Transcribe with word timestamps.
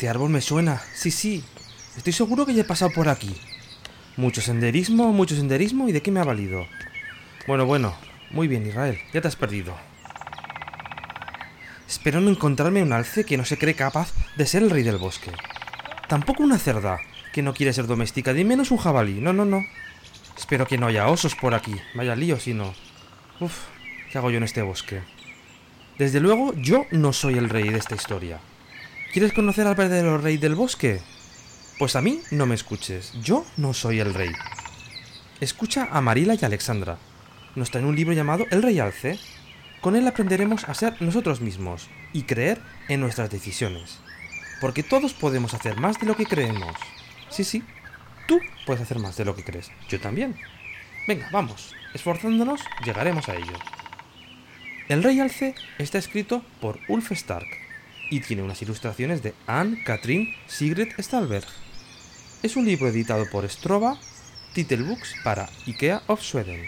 Este 0.00 0.08
árbol 0.08 0.30
me 0.30 0.40
suena. 0.40 0.80
Sí, 0.94 1.10
sí. 1.10 1.44
Estoy 1.94 2.14
seguro 2.14 2.46
que 2.46 2.54
ya 2.54 2.62
he 2.62 2.64
pasado 2.64 2.90
por 2.90 3.10
aquí. 3.10 3.36
Mucho 4.16 4.40
senderismo, 4.40 5.12
mucho 5.12 5.36
senderismo 5.36 5.90
y 5.90 5.92
de 5.92 6.00
qué 6.00 6.10
me 6.10 6.20
ha 6.20 6.24
valido. 6.24 6.66
Bueno, 7.46 7.66
bueno. 7.66 7.94
Muy 8.30 8.48
bien, 8.48 8.66
Israel. 8.66 8.98
Ya 9.12 9.20
te 9.20 9.28
has 9.28 9.36
perdido. 9.36 9.76
Espero 11.86 12.22
no 12.22 12.30
encontrarme 12.30 12.82
un 12.82 12.94
alce 12.94 13.24
que 13.24 13.36
no 13.36 13.44
se 13.44 13.58
cree 13.58 13.74
capaz 13.74 14.14
de 14.38 14.46
ser 14.46 14.62
el 14.62 14.70
rey 14.70 14.84
del 14.84 14.96
bosque. 14.96 15.32
Tampoco 16.08 16.44
una 16.44 16.56
cerda 16.56 16.98
que 17.34 17.42
no 17.42 17.52
quiere 17.52 17.74
ser 17.74 17.86
doméstica, 17.86 18.32
ni 18.32 18.42
menos 18.42 18.70
un 18.70 18.78
jabalí. 18.78 19.20
No, 19.20 19.34
no, 19.34 19.44
no. 19.44 19.66
Espero 20.34 20.66
que 20.66 20.78
no 20.78 20.86
haya 20.86 21.08
osos 21.08 21.34
por 21.34 21.52
aquí. 21.52 21.76
Vaya 21.94 22.16
lío 22.16 22.40
si 22.40 22.54
no. 22.54 22.72
Uf, 23.38 23.52
¿qué 24.10 24.16
hago 24.16 24.30
yo 24.30 24.38
en 24.38 24.44
este 24.44 24.62
bosque? 24.62 25.02
Desde 25.98 26.20
luego, 26.20 26.54
yo 26.54 26.86
no 26.90 27.12
soy 27.12 27.34
el 27.34 27.50
rey 27.50 27.68
de 27.68 27.76
esta 27.76 27.96
historia. 27.96 28.40
¿Quieres 29.12 29.32
conocer 29.32 29.66
al 29.66 29.74
verdadero 29.74 30.18
rey 30.18 30.36
del 30.36 30.54
bosque? 30.54 31.00
Pues 31.80 31.96
a 31.96 32.00
mí 32.00 32.20
no 32.30 32.46
me 32.46 32.54
escuches. 32.54 33.12
Yo 33.20 33.44
no 33.56 33.74
soy 33.74 33.98
el 33.98 34.14
rey. 34.14 34.30
Escucha 35.40 35.88
a 35.90 36.00
Marila 36.00 36.36
y 36.40 36.44
Alexandra. 36.44 36.96
Nos 37.56 37.72
traen 37.72 37.88
un 37.88 37.96
libro 37.96 38.12
llamado 38.12 38.46
El 38.52 38.62
Rey 38.62 38.78
Alce. 38.78 39.18
Con 39.80 39.96
él 39.96 40.06
aprenderemos 40.06 40.62
a 40.68 40.74
ser 40.74 41.02
nosotros 41.02 41.40
mismos 41.40 41.88
y 42.12 42.22
creer 42.22 42.60
en 42.88 43.00
nuestras 43.00 43.30
decisiones. 43.30 43.98
Porque 44.60 44.84
todos 44.84 45.12
podemos 45.12 45.54
hacer 45.54 45.76
más 45.76 45.98
de 45.98 46.06
lo 46.06 46.14
que 46.14 46.26
creemos. 46.26 46.76
Sí, 47.30 47.42
sí. 47.42 47.64
Tú 48.28 48.38
puedes 48.64 48.80
hacer 48.80 49.00
más 49.00 49.16
de 49.16 49.24
lo 49.24 49.34
que 49.34 49.42
crees. 49.42 49.72
Yo 49.88 49.98
también. 49.98 50.36
Venga, 51.08 51.28
vamos. 51.32 51.74
Esforzándonos, 51.94 52.60
llegaremos 52.84 53.28
a 53.28 53.34
ello. 53.34 53.58
El 54.88 55.02
Rey 55.02 55.18
Alce 55.18 55.56
está 55.78 55.98
escrito 55.98 56.44
por 56.60 56.78
Ulf 56.86 57.10
Stark 57.10 57.69
y 58.10 58.20
tiene 58.20 58.42
unas 58.42 58.60
ilustraciones 58.60 59.22
de 59.22 59.34
Anne 59.46 59.82
Katrin 59.84 60.34
Sigrid 60.46 60.88
Stalberg. 60.98 61.46
Es 62.42 62.56
un 62.56 62.66
libro 62.66 62.88
editado 62.88 63.24
por 63.30 63.48
Stroba 63.48 63.98
Titelbooks 64.52 65.14
para 65.22 65.48
IKEA 65.66 66.02
of 66.08 66.20
Sweden. 66.20 66.66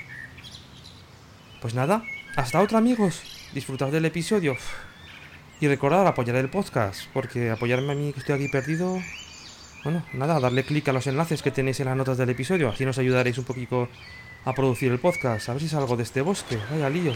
Pues 1.60 1.74
nada, 1.74 2.04
hasta 2.36 2.60
otra 2.60 2.78
amigos. 2.78 3.22
Disfrutad 3.52 3.90
del 3.90 4.04
episodio. 4.04 4.56
Y 5.60 5.68
recordad 5.68 6.06
apoyar 6.06 6.36
el 6.36 6.48
podcast, 6.48 7.02
porque 7.12 7.50
apoyarme 7.50 7.92
a 7.92 7.94
mí 7.94 8.12
que 8.12 8.20
estoy 8.20 8.34
aquí 8.36 8.48
perdido... 8.48 9.00
Bueno, 9.84 10.04
nada, 10.12 10.38
darle 10.38 10.64
clic 10.64 10.88
a 10.88 10.92
los 10.92 11.06
enlaces 11.06 11.42
que 11.42 11.50
tenéis 11.50 11.80
en 11.80 11.86
las 11.86 11.96
notas 11.96 12.16
del 12.16 12.30
episodio, 12.30 12.68
así 12.68 12.84
nos 12.84 12.98
ayudaréis 12.98 13.38
un 13.38 13.44
poquito 13.44 13.88
a 14.44 14.52
producir 14.54 14.92
el 14.92 14.98
podcast, 15.00 15.48
a 15.48 15.52
ver 15.52 15.62
si 15.62 15.68
salgo 15.68 15.96
de 15.96 16.04
este 16.04 16.20
bosque. 16.20 16.58
Vaya 16.70 16.88
lío. 16.88 17.12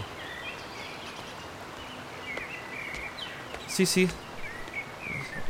Sí, 3.77 3.85
sí. 3.85 4.09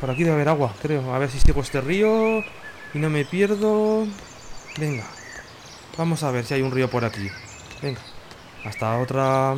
Por 0.00 0.10
aquí 0.10 0.24
debe 0.24 0.34
haber 0.34 0.48
agua, 0.48 0.74
creo. 0.82 1.14
A 1.14 1.18
ver 1.20 1.30
si 1.30 1.38
sigo 1.38 1.60
este 1.60 1.80
río 1.80 2.40
y 2.92 2.98
no 2.98 3.08
me 3.08 3.24
pierdo. 3.24 4.04
Venga. 4.80 5.04
Vamos 5.96 6.24
a 6.24 6.32
ver 6.32 6.44
si 6.44 6.54
hay 6.54 6.62
un 6.62 6.72
río 6.72 6.90
por 6.90 7.04
aquí. 7.04 7.28
Venga. 7.80 8.00
Hasta 8.64 8.98
otra. 8.98 9.54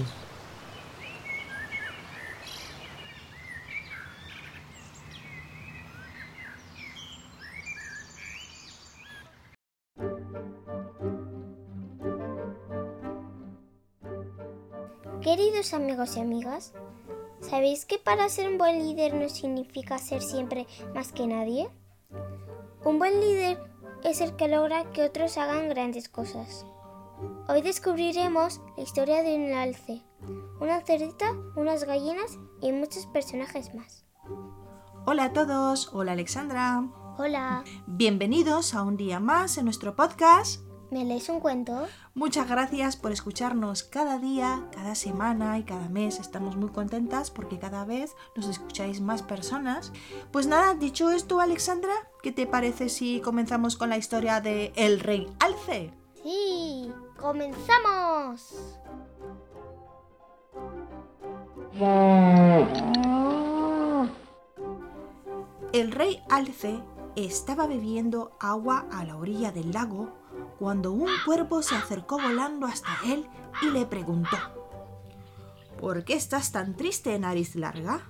Queridos 15.23 15.73
amigos 15.73 16.19
y 16.19 16.21
amigas, 16.21 16.75
¿sabéis 17.41 17.85
que 17.85 17.99
para 17.99 18.29
ser 18.29 18.49
un 18.49 18.59
buen 18.59 18.79
líder 18.79 19.15
no 19.15 19.29
significa 19.29 19.99
ser 19.99 20.23
siempre 20.23 20.67
más 20.95 21.13
que 21.13 21.27
nadie? 21.27 21.69
Un 22.85 22.99
buen 22.99 23.21
líder 23.21 23.59
es 24.05 24.21
el 24.21 24.37
que 24.37 24.49
logra 24.49 24.91
que 24.93 25.03
otros 25.05 25.37
hagan 25.39 25.69
grandes 25.69 26.09
cosas. 26.09 26.65
Hoy 27.49 27.63
descubriremos 27.63 28.61
la 28.77 28.83
historia 28.83 29.23
de 29.23 29.35
un 29.35 29.53
alce, 29.53 30.03
una 30.61 30.81
cerdita, 30.83 31.33
unas 31.57 31.85
gallinas 31.85 32.39
y 32.61 32.73
muchos 32.73 33.07
personajes 33.07 33.75
más. 33.75 34.05
hola 35.07 35.25
a 35.25 35.33
todos. 35.33 35.91
Hola 35.93 36.13
Alexandra. 36.13 36.89
Hola, 37.19 37.65
Bienvenidos 37.89 38.75
a 38.75 38.83
un 38.85 38.97
día 38.97 39.19
más 39.19 39.59
en 39.59 39.65
nuestro 39.65 39.97
podcast. 39.97 40.63
¿Me 40.91 41.05
lees 41.05 41.29
un 41.29 41.41
cuento? 41.41 41.87
Muchas 42.15 42.49
gracias 42.49 42.97
por 42.97 43.13
escucharnos 43.13 43.83
cada 43.83 44.19
día, 44.19 44.67
cada 44.73 44.95
semana 44.95 45.59
y 45.59 45.65
cada 45.65 45.89
mes. 45.89 46.19
Estamos 46.19 46.57
muy 46.57 46.71
contentas 46.71 47.31
porque 47.31 47.59
cada 47.59 47.85
vez 47.85 48.15
nos 48.37 48.47
escucháis 48.47 49.01
más 49.01 49.23
personas. 49.23 49.93
Pues 50.33 50.47
nada, 50.47 50.75
dicho 50.75 51.11
esto, 51.11 51.41
Alexandra, 51.41 51.93
¿qué 52.23 52.33
te 52.33 52.47
parece 52.47 52.89
si 52.89 53.21
comenzamos 53.21 53.77
con 53.77 53.89
la 53.89 53.99
historia 53.99 54.41
de 54.41 54.73
El 54.77 55.01
Rey 55.01 55.31
Alce? 55.41 55.93
Sí, 56.23 56.93
comenzamos. 57.19 58.79
El 65.73 65.93
rey 65.93 66.21
Alce 66.29 66.83
estaba 67.15 67.67
bebiendo 67.67 68.37
agua 68.41 68.87
a 68.91 69.05
la 69.05 69.17
orilla 69.17 69.53
del 69.53 69.73
lago 69.73 70.18
cuando 70.59 70.93
un 70.93 71.11
cuervo 71.25 71.63
se 71.63 71.77
acercó 71.77 72.19
volando 72.19 72.67
hasta 72.67 72.91
él 73.07 73.29
y 73.63 73.71
le 73.71 73.87
preguntó, 73.87 74.37
¿Por 75.79 76.05
qué 76.05 76.15
estás 76.15 76.51
tan 76.51 76.77
triste, 76.77 77.17
nariz 77.21 77.55
larga? 77.55 78.03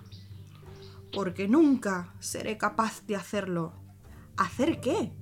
Porque 1.13 1.49
nunca 1.49 2.15
seré 2.19 2.57
capaz 2.57 3.03
de 3.07 3.15
hacerlo. 3.15 3.75
¿Hacer 4.39 4.81
qué? 4.81 5.13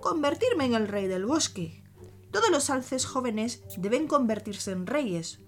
Convertirme 0.00 0.64
en 0.64 0.74
el 0.74 0.88
rey 0.88 1.06
del 1.06 1.26
bosque. 1.26 1.84
Todos 2.30 2.50
los 2.50 2.70
alces 2.70 3.04
jóvenes 3.04 3.62
deben 3.76 4.08
convertirse 4.08 4.72
en 4.72 4.86
reyes. 4.86 5.40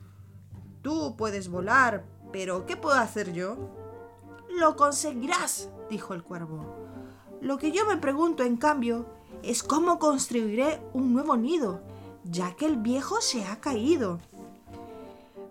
Tú 0.83 1.17
puedes 1.17 1.49
volar, 1.49 2.05
pero 2.31 2.67
¿qué 2.67 2.77
puedo 2.77 2.99
hacer 2.99 3.33
yo? 3.33 3.75
Lo 4.59 4.77
conseguirás, 4.77 5.71
dijo 5.89 6.13
el 6.13 6.23
cuervo. 6.23 6.77
Lo 7.41 7.57
que 7.57 7.73
yo 7.73 7.87
me 7.87 7.97
pregunto, 7.97 8.43
en 8.43 8.59
cambio, 8.59 9.07
es 9.51 9.63
cómo 9.63 9.99
construiré 9.99 10.81
un 10.93 11.13
nuevo 11.13 11.37
nido, 11.37 11.83
ya 12.25 12.55
que 12.57 12.67
el 12.67 12.77
viejo 12.77 13.21
se 13.21 13.45
ha 13.45 13.61
caído. 13.61 14.19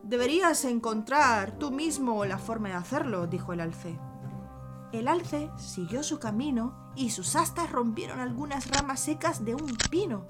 Deberías 0.04 0.66
encontrar 0.66 1.58
tú 1.58 1.72
mismo 1.72 2.26
la 2.26 2.38
forma 2.38 2.70
de 2.70 2.76
hacerlo, 2.76 3.28
dijo 3.28 3.54
el 3.54 3.62
alce. 3.62 3.98
El 4.92 5.08
alce 5.08 5.50
siguió 5.58 6.04
su 6.04 6.20
camino 6.20 6.92
y 6.96 7.12
sus 7.12 7.36
astas 7.36 7.72
rompieron 7.72 8.20
algunas 8.20 8.70
ramas 8.70 9.00
secas 9.00 9.46
de 9.46 9.56
un 9.56 9.78
pino. 9.90 10.26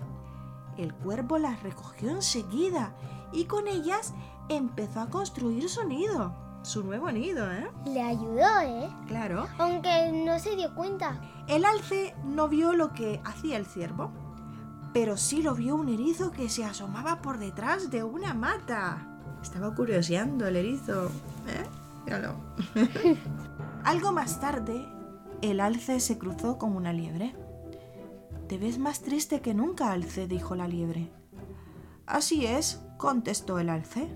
El 0.78 0.94
cuervo 0.94 1.38
las 1.38 1.64
recogió 1.64 2.10
enseguida 2.10 2.96
y 3.32 3.46
con 3.46 3.68
ellas 3.68 4.14
empezó 4.50 5.02
a 5.02 5.10
construir 5.10 5.70
su 5.70 5.86
nido. 5.86 6.34
Su 6.64 6.82
nuevo 6.82 7.12
nido, 7.12 7.52
¿eh? 7.52 7.70
Le 7.86 8.02
ayudó, 8.02 8.62
¿eh? 8.62 8.90
Claro. 9.08 9.48
Aunque 9.58 10.12
no 10.26 10.40
se 10.40 10.56
dio 10.56 10.74
cuenta. 10.74 11.20
El 11.48 11.66
alce 11.66 12.16
no 12.24 12.48
vio 12.48 12.72
lo 12.72 12.94
que 12.94 13.22
hacía 13.26 13.58
el 13.58 13.66
ciervo, 13.66 14.12
pero 14.94 15.18
sí 15.18 15.44
lo 15.44 15.56
vio 15.56 15.76
un 15.76 15.90
erizo 15.90 16.32
que 16.32 16.48
se 16.48 16.64
asomaba 16.64 17.22
por 17.22 17.38
detrás 17.38 17.92
de 17.92 18.04
una 18.04 18.34
mata. 18.34 19.20
Estaba 19.42 19.76
curioseando 19.76 20.48
el 20.48 20.56
erizo. 20.56 21.08
¿Eh? 21.48 21.66
Míralo. 22.06 22.36
Algo 23.84 24.14
más 24.14 24.40
tarde, 24.40 24.88
el 25.42 25.60
alce 25.60 26.00
se 26.00 26.18
cruzó 26.18 26.58
con 26.58 26.78
una 26.78 26.94
liebre. 26.94 27.36
Te 28.48 28.58
ves 28.58 28.80
más 28.80 29.02
triste 29.02 29.42
que 29.42 29.54
nunca, 29.54 29.92
alce, 29.92 30.28
dijo 30.28 30.56
la 30.56 30.70
liebre. 30.70 31.12
Así 32.06 32.46
es, 32.46 32.82
contestó 32.98 33.60
el 33.60 33.70
alce. 33.70 34.08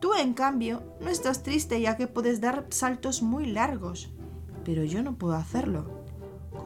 Tú, 0.00 0.14
en 0.14 0.32
cambio, 0.32 0.82
no 1.00 1.10
estás 1.10 1.42
triste 1.42 1.80
ya 1.80 1.96
que 1.96 2.06
puedes 2.06 2.40
dar 2.40 2.66
saltos 2.70 3.22
muy 3.22 3.46
largos, 3.46 4.10
pero 4.64 4.82
yo 4.84 5.02
no 5.02 5.16
puedo 5.16 5.34
hacerlo. 5.34 6.00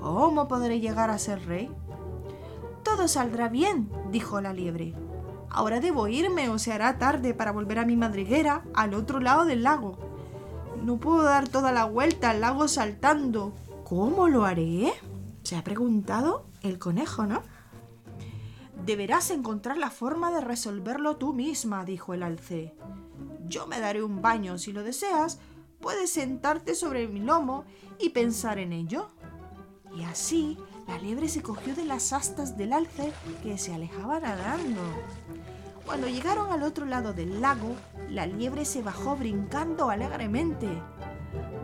¿Cómo 0.01 0.47
podré 0.47 0.81
llegar 0.81 1.11
a 1.11 1.19
ser 1.19 1.45
rey? 1.47 1.69
Todo 2.85 3.09
saldrá 3.09 3.49
bien, 3.49 3.91
dijo 4.13 4.41
la 4.41 4.53
liebre. 4.53 4.95
Ahora 5.51 5.81
debo 5.81 6.09
irme 6.09 6.49
o 6.49 6.59
se 6.59 6.73
hará 6.73 6.99
tarde 6.99 7.35
para 7.35 7.53
volver 7.53 7.79
a 7.79 7.87
mi 7.87 7.97
madriguera 7.97 8.65
al 8.75 8.95
otro 8.95 9.21
lado 9.21 9.45
del 9.45 9.63
lago. 9.63 9.99
No 10.83 10.99
puedo 10.99 11.23
dar 11.23 11.49
toda 11.49 11.73
la 11.73 11.87
vuelta 11.87 12.31
al 12.31 12.41
lago 12.41 12.69
saltando. 12.69 13.55
¿Cómo 13.85 14.29
lo 14.29 14.45
haré? 14.45 14.93
Se 15.43 15.57
ha 15.57 15.65
preguntado 15.65 16.47
el 16.63 16.79
conejo, 16.79 17.27
¿no? 17.27 17.43
Deberás 18.85 19.31
encontrar 19.31 19.79
la 19.79 19.91
forma 19.91 20.31
de 20.31 20.41
resolverlo 20.41 21.17
tú 21.17 21.33
misma, 21.33 21.85
dijo 21.85 22.15
el 22.15 22.23
alce. 22.23 22.75
Yo 23.47 23.67
me 23.67 23.81
daré 23.81 24.03
un 24.03 24.23
baño 24.23 24.59
si 24.59 24.73
lo 24.73 24.83
deseas. 24.83 25.39
Puedes 25.81 26.11
sentarte 26.11 26.75
sobre 26.75 27.09
mi 27.09 27.21
lomo 27.21 27.65
y 27.99 28.11
pensar 28.11 28.59
en 28.59 28.73
ello. 28.73 29.11
Y 29.97 30.03
así 30.05 30.59
la 30.87 30.99
liebre 30.99 31.29
se 31.29 31.43
cogió 31.43 31.75
de 31.75 31.85
las 31.85 32.13
astas 32.13 32.57
del 32.57 32.73
alce 32.73 33.13
que 33.43 33.59
se 33.59 33.75
alejaba 33.75 34.21
nadando. 34.21 34.83
Cuando 35.85 36.09
llegaron 36.09 36.51
al 36.51 36.63
otro 36.63 36.87
lado 36.87 37.13
del 37.13 37.41
lago, 37.41 37.77
la 38.09 38.27
liebre 38.27 38.65
se 38.65 38.83
bajó 38.83 39.17
brincando 39.17 39.91
alegremente. 39.91 40.69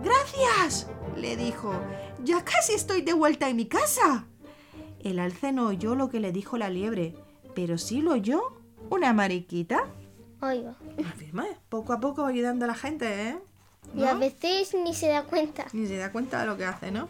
¡Gracias! 0.02 0.88
le 1.16 1.36
dijo. 1.36 1.72
Ya 2.22 2.44
casi 2.44 2.72
estoy 2.72 3.02
de 3.02 3.12
vuelta 3.12 3.48
en 3.48 3.56
mi 3.56 3.66
casa. 3.66 4.26
El 5.00 5.18
alce 5.18 5.52
no 5.52 5.68
oyó 5.68 5.94
lo 5.94 6.10
que 6.10 6.20
le 6.20 6.32
dijo 6.32 6.58
la 6.58 6.68
liebre, 6.68 7.14
pero 7.54 7.78
sí 7.78 8.02
lo 8.02 8.12
oyó 8.12 8.42
una 8.90 9.12
mariquita. 9.12 9.84
Oiga. 10.42 10.74
Afirma, 11.06 11.44
poco 11.68 11.92
a 11.92 12.00
poco 12.00 12.22
va 12.22 12.28
ayudando 12.28 12.64
a 12.64 12.68
la 12.68 12.74
gente, 12.74 13.28
¿eh? 13.28 13.38
Y 13.94 14.04
a 14.04 14.14
veces 14.14 14.74
ni 14.74 14.94
se 14.94 15.08
da 15.08 15.24
cuenta. 15.24 15.66
Ni 15.72 15.86
se 15.86 15.96
da 15.96 16.12
cuenta 16.12 16.40
de 16.40 16.46
lo 16.46 16.56
que 16.56 16.64
hace, 16.64 16.90
¿no? 16.90 17.08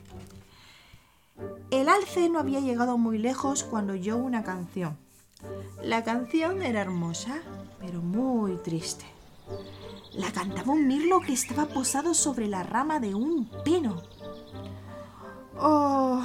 El 1.70 1.88
alce 1.88 2.28
no 2.28 2.38
había 2.38 2.60
llegado 2.60 2.98
muy 2.98 3.18
lejos 3.18 3.64
cuando 3.64 3.92
oyó 3.94 4.16
una 4.16 4.42
canción. 4.42 4.96
La 5.82 6.04
canción 6.04 6.62
era 6.62 6.80
hermosa, 6.80 7.40
pero 7.80 8.00
muy 8.02 8.56
triste. 8.56 9.04
La 10.12 10.32
cantaba 10.32 10.72
un 10.72 10.86
mirlo 10.86 11.20
que 11.20 11.32
estaba 11.32 11.66
posado 11.66 12.14
sobre 12.14 12.48
la 12.48 12.62
rama 12.62 12.98
de 13.00 13.14
un 13.14 13.48
pino. 13.64 14.02
¡Oh! 15.56 16.22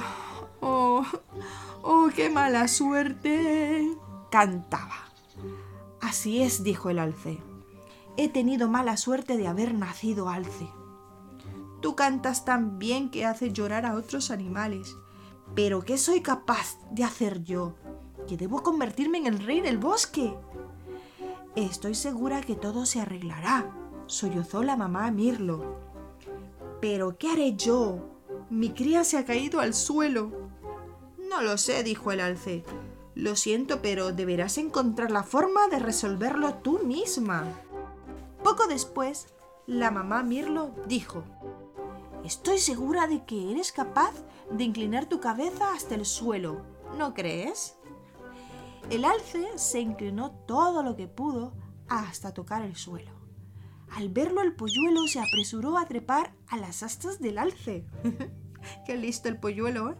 ¡Oh! 0.60 1.04
¡Oh, 1.82 2.08
qué 2.14 2.28
mala 2.28 2.66
suerte! 2.68 3.96
Cantaba. 4.30 5.05
Así 6.06 6.40
es, 6.40 6.62
dijo 6.62 6.88
el 6.88 7.00
alce. 7.00 7.42
He 8.16 8.28
tenido 8.28 8.68
mala 8.68 8.96
suerte 8.96 9.36
de 9.36 9.48
haber 9.48 9.74
nacido 9.74 10.28
alce. 10.28 10.68
Tú 11.82 11.96
cantas 11.96 12.44
tan 12.44 12.78
bien 12.78 13.10
que 13.10 13.26
haces 13.26 13.52
llorar 13.52 13.84
a 13.84 13.94
otros 13.94 14.30
animales. 14.30 14.96
Pero 15.56 15.80
¿qué 15.80 15.98
soy 15.98 16.20
capaz 16.20 16.78
de 16.92 17.02
hacer 17.02 17.42
yo? 17.42 17.74
Que 18.28 18.36
debo 18.36 18.62
convertirme 18.62 19.18
en 19.18 19.26
el 19.26 19.40
rey 19.40 19.60
del 19.60 19.78
bosque. 19.78 20.32
Estoy 21.56 21.96
segura 21.96 22.40
que 22.40 22.54
todo 22.54 22.86
se 22.86 23.00
arreglará, 23.00 23.74
sollozó 24.06 24.62
la 24.62 24.76
mamá 24.76 25.10
Mirlo. 25.10 25.80
Pero 26.80 27.18
¿qué 27.18 27.30
haré 27.30 27.56
yo? 27.56 28.20
Mi 28.48 28.70
cría 28.70 29.02
se 29.02 29.18
ha 29.18 29.24
caído 29.24 29.58
al 29.58 29.74
suelo. 29.74 30.30
No 31.28 31.42
lo 31.42 31.58
sé, 31.58 31.82
dijo 31.82 32.12
el 32.12 32.20
alce. 32.20 32.64
Lo 33.16 33.34
siento, 33.34 33.80
pero 33.80 34.12
deberás 34.12 34.58
encontrar 34.58 35.10
la 35.10 35.22
forma 35.22 35.68
de 35.68 35.78
resolverlo 35.78 36.56
tú 36.56 36.80
misma. 36.84 37.46
Poco 38.44 38.66
después, 38.66 39.28
la 39.66 39.90
mamá 39.90 40.22
Mirlo 40.22 40.74
dijo, 40.86 41.24
Estoy 42.24 42.58
segura 42.58 43.06
de 43.06 43.24
que 43.24 43.52
eres 43.52 43.72
capaz 43.72 44.12
de 44.50 44.64
inclinar 44.64 45.06
tu 45.06 45.18
cabeza 45.18 45.72
hasta 45.72 45.94
el 45.94 46.04
suelo, 46.04 46.60
¿no 46.98 47.14
crees? 47.14 47.78
El 48.90 49.06
alce 49.06 49.46
se 49.56 49.80
inclinó 49.80 50.32
todo 50.46 50.82
lo 50.82 50.94
que 50.94 51.08
pudo 51.08 51.54
hasta 51.88 52.34
tocar 52.34 52.60
el 52.60 52.76
suelo. 52.76 53.12
Al 53.92 54.10
verlo 54.10 54.42
el 54.42 54.54
polluelo 54.54 55.06
se 55.06 55.20
apresuró 55.20 55.78
a 55.78 55.86
trepar 55.86 56.34
a 56.48 56.58
las 56.58 56.82
astas 56.82 57.18
del 57.18 57.38
alce. 57.38 57.86
Qué 58.86 58.94
listo 58.98 59.30
el 59.30 59.40
polluelo, 59.40 59.92
¿eh? 59.92 59.96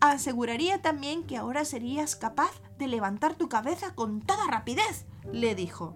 Aseguraría 0.00 0.80
también 0.80 1.24
que 1.24 1.36
ahora 1.36 1.64
serías 1.64 2.14
capaz 2.14 2.52
de 2.78 2.86
levantar 2.86 3.34
tu 3.34 3.48
cabeza 3.48 3.94
con 3.94 4.20
toda 4.20 4.46
rapidez, 4.46 5.06
le 5.32 5.54
dijo. 5.54 5.94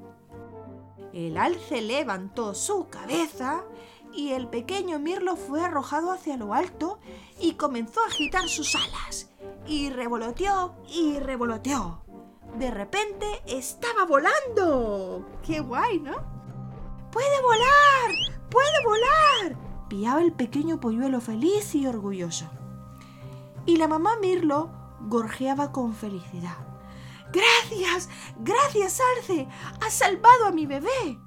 El 1.13 1.37
alce 1.37 1.83
levantó 1.83 2.55
su 2.55 2.89
cabeza 2.89 3.65
y 4.13 4.33
el 4.33 4.49
pequeño 4.49 4.99
mirlo 4.99 5.37
fue 5.37 5.63
arrojado 5.63 6.11
hacia 6.11 6.37
lo 6.37 6.53
alto 6.53 6.99
y 7.41 7.55
comenzó 7.55 8.01
a 8.03 8.07
agitar 8.07 8.49
sus 8.49 8.75
alas. 8.75 9.31
Y 9.67 9.91
revoloteó 9.91 10.75
y 10.89 11.19
revoloteó. 11.19 12.03
De 12.59 12.71
repente 12.71 13.27
estaba 13.47 14.05
volando. 14.05 15.27
¡Qué 15.47 15.61
guay, 15.61 16.01
¿no? 16.01 16.17
¡Puede 17.13 17.43
volar! 17.43 18.49
¡Puede 18.51 18.85
volar! 18.85 19.89
Piaba 19.89 20.23
el 20.23 20.33
pequeño 20.33 20.81
polluelo 20.81 21.21
feliz 21.21 21.75
y 21.75 21.87
orgulloso. 21.87 22.51
Y 23.67 23.77
la 23.77 23.89
mamá 23.89 24.13
Mirlo 24.21 24.71
gorjeaba 25.09 25.73
con 25.73 25.95
felicidad. 25.95 26.57
¡Gracias! 27.33 28.09
¡Gracias, 28.41 29.01
Alce! 29.17 29.49
¡Has 29.81 29.95
salvado 29.95 30.47
a 30.47 30.53
mi 30.53 30.67
bebé! 30.67 31.19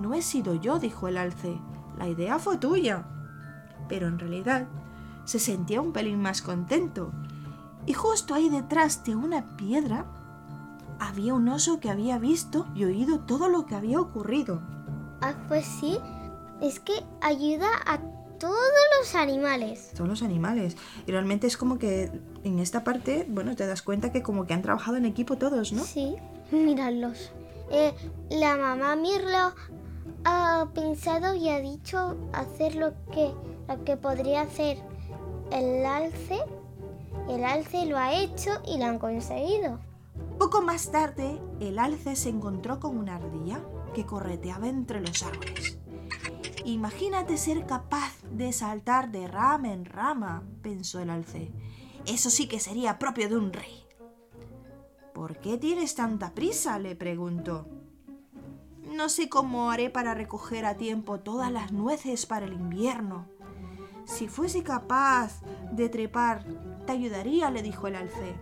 No 0.00 0.14
he 0.14 0.22
sido 0.22 0.54
yo, 0.54 0.78
dijo 0.78 1.08
el 1.08 1.16
alce. 1.16 1.60
La 1.96 2.08
idea 2.08 2.38
fue 2.38 2.58
tuya. 2.58 3.06
Pero 3.88 4.08
en 4.08 4.18
realidad 4.18 4.68
se 5.24 5.38
sentía 5.38 5.80
un 5.80 5.92
pelín 5.92 6.20
más 6.20 6.42
contento. 6.42 7.12
Y 7.86 7.92
justo 7.92 8.34
ahí 8.34 8.48
detrás 8.48 9.04
de 9.04 9.16
una 9.16 9.56
piedra 9.56 10.06
había 10.98 11.34
un 11.34 11.48
oso 11.48 11.80
que 11.80 11.90
había 11.90 12.18
visto 12.18 12.66
y 12.74 12.84
oído 12.84 13.20
todo 13.20 13.48
lo 13.48 13.66
que 13.66 13.74
había 13.74 14.00
ocurrido. 14.00 14.60
Ah, 15.20 15.34
pues 15.48 15.66
sí. 15.66 15.98
Es 16.60 16.80
que 16.80 17.04
ayuda 17.20 17.68
a 17.86 17.98
todos 18.38 18.56
los 18.98 19.14
animales. 19.14 19.90
Todos 19.94 20.08
los 20.08 20.22
animales. 20.22 20.76
Y 21.06 21.12
realmente 21.12 21.46
es 21.46 21.56
como 21.56 21.78
que 21.78 22.10
en 22.44 22.58
esta 22.58 22.84
parte, 22.84 23.26
bueno, 23.28 23.56
te 23.56 23.66
das 23.66 23.82
cuenta 23.82 24.12
que 24.12 24.22
como 24.22 24.46
que 24.46 24.54
han 24.54 24.62
trabajado 24.62 24.96
en 24.96 25.04
equipo 25.04 25.36
todos, 25.36 25.72
¿no? 25.72 25.84
Sí, 25.84 26.16
míralos. 26.50 27.32
Eh, 27.70 27.94
la 28.30 28.56
mamá 28.56 28.96
Mirlo 28.96 29.52
ha 30.24 30.68
pensado 30.74 31.34
y 31.34 31.48
ha 31.48 31.60
dicho 31.60 32.16
hacer 32.32 32.74
lo 32.74 32.92
que, 33.12 33.32
lo 33.68 33.84
que 33.84 33.96
podría 33.96 34.42
hacer 34.42 34.78
el 35.52 35.84
alce. 35.84 36.38
El 37.28 37.44
alce 37.44 37.86
lo 37.86 37.98
ha 37.98 38.14
hecho 38.14 38.50
y 38.66 38.78
lo 38.78 38.86
han 38.86 38.98
conseguido. 38.98 39.80
Poco 40.38 40.62
más 40.62 40.90
tarde, 40.90 41.40
el 41.60 41.78
alce 41.78 42.16
se 42.16 42.28
encontró 42.28 42.80
con 42.80 42.96
una 42.96 43.16
ardilla 43.16 43.60
que 43.94 44.06
correteaba 44.06 44.68
entre 44.68 45.00
los 45.00 45.22
árboles. 45.22 45.77
Imagínate 46.68 47.38
ser 47.38 47.64
capaz 47.64 48.12
de 48.30 48.52
saltar 48.52 49.10
de 49.10 49.26
rama 49.26 49.72
en 49.72 49.86
rama, 49.86 50.42
pensó 50.60 51.00
el 51.00 51.08
alce. 51.08 51.50
Eso 52.04 52.28
sí 52.28 52.46
que 52.46 52.60
sería 52.60 52.98
propio 52.98 53.30
de 53.30 53.38
un 53.38 53.54
rey. 53.54 53.86
¿Por 55.14 55.38
qué 55.38 55.56
tienes 55.56 55.94
tanta 55.94 56.34
prisa? 56.34 56.78
le 56.78 56.94
preguntó. 56.94 57.66
No 58.82 59.08
sé 59.08 59.30
cómo 59.30 59.70
haré 59.70 59.88
para 59.88 60.12
recoger 60.12 60.66
a 60.66 60.76
tiempo 60.76 61.20
todas 61.20 61.50
las 61.50 61.72
nueces 61.72 62.26
para 62.26 62.44
el 62.44 62.52
invierno. 62.52 63.26
Si 64.04 64.28
fuese 64.28 64.62
capaz 64.62 65.40
de 65.72 65.88
trepar, 65.88 66.44
te 66.84 66.92
ayudaría, 66.92 67.50
le 67.50 67.62
dijo 67.62 67.86
el 67.86 67.94
alce. 67.94 68.34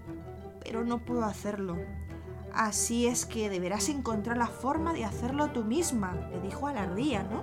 Pero 0.65 0.85
no 0.85 0.99
puedo 0.99 1.25
hacerlo. 1.25 1.77
Así 2.57 3.07
es 3.07 3.27
que 3.27 3.51
deberás 3.51 3.91
encontrar 3.91 4.39
la 4.39 4.47
forma 4.47 4.95
de 4.95 5.05
hacerlo 5.05 5.51
tú 5.51 5.63
misma, 5.63 6.15
le 6.31 6.41
dijo 6.41 6.67
a 6.67 6.73
la 6.73 6.85
ardilla, 6.85 7.23
¿no? 7.23 7.43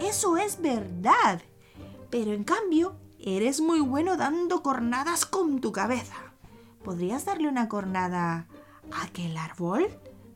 Eso 0.00 0.38
es 0.38 0.62
verdad. 0.62 1.42
Pero 2.08 2.32
en 2.32 2.42
cambio, 2.42 2.96
eres 3.18 3.60
muy 3.60 3.80
bueno 3.80 4.16
dando 4.16 4.62
cornadas 4.62 5.26
con 5.26 5.60
tu 5.60 5.70
cabeza. 5.70 6.16
¿Podrías 6.82 7.26
darle 7.26 7.48
una 7.48 7.68
cornada 7.68 8.46
a 8.90 9.02
aquel 9.02 9.36
árbol? 9.36 9.86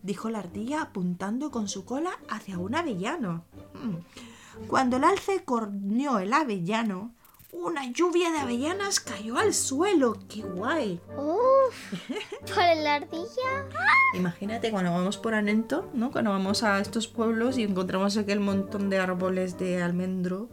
dijo 0.03 0.29
la 0.29 0.41
ardilla 0.41 0.83
apuntando 0.83 1.51
con 1.51 1.67
su 1.67 1.87
cola 1.87 2.11
hacia 2.29 2.59
un 2.59 2.75
avellano. 2.75 3.45
Mm. 3.73 4.67
Cuando 4.67 4.99
el 4.99 5.05
alce 5.05 5.43
corneó 5.45 6.19
el 6.19 6.35
avellano, 6.35 7.15
una 7.53 7.91
lluvia 7.91 8.31
de 8.31 8.39
avellanas 8.39 9.01
cayó 9.01 9.39
al 9.39 9.55
suelo. 9.55 10.17
¡Qué 10.29 10.43
guay! 10.43 11.01
Uf, 11.17 11.60
por 12.55 12.77
la 12.83 12.95
ardilla. 12.97 13.67
Imagínate 14.15 14.71
cuando 14.71 14.93
vamos 14.93 15.19
por 15.19 15.35
Anento, 15.35 15.89
¿no? 15.95 16.11
Cuando 16.11 16.31
vamos 16.31 16.63
a 16.63 16.81
estos 16.81 17.09
pueblos 17.09 17.59
y 17.59 17.63
encontramos 17.63 18.17
aquel 18.17 18.41
montón 18.41 18.91
de 18.91 18.99
árboles 18.99 19.59
de 19.59 19.83
almendro, 19.83 20.49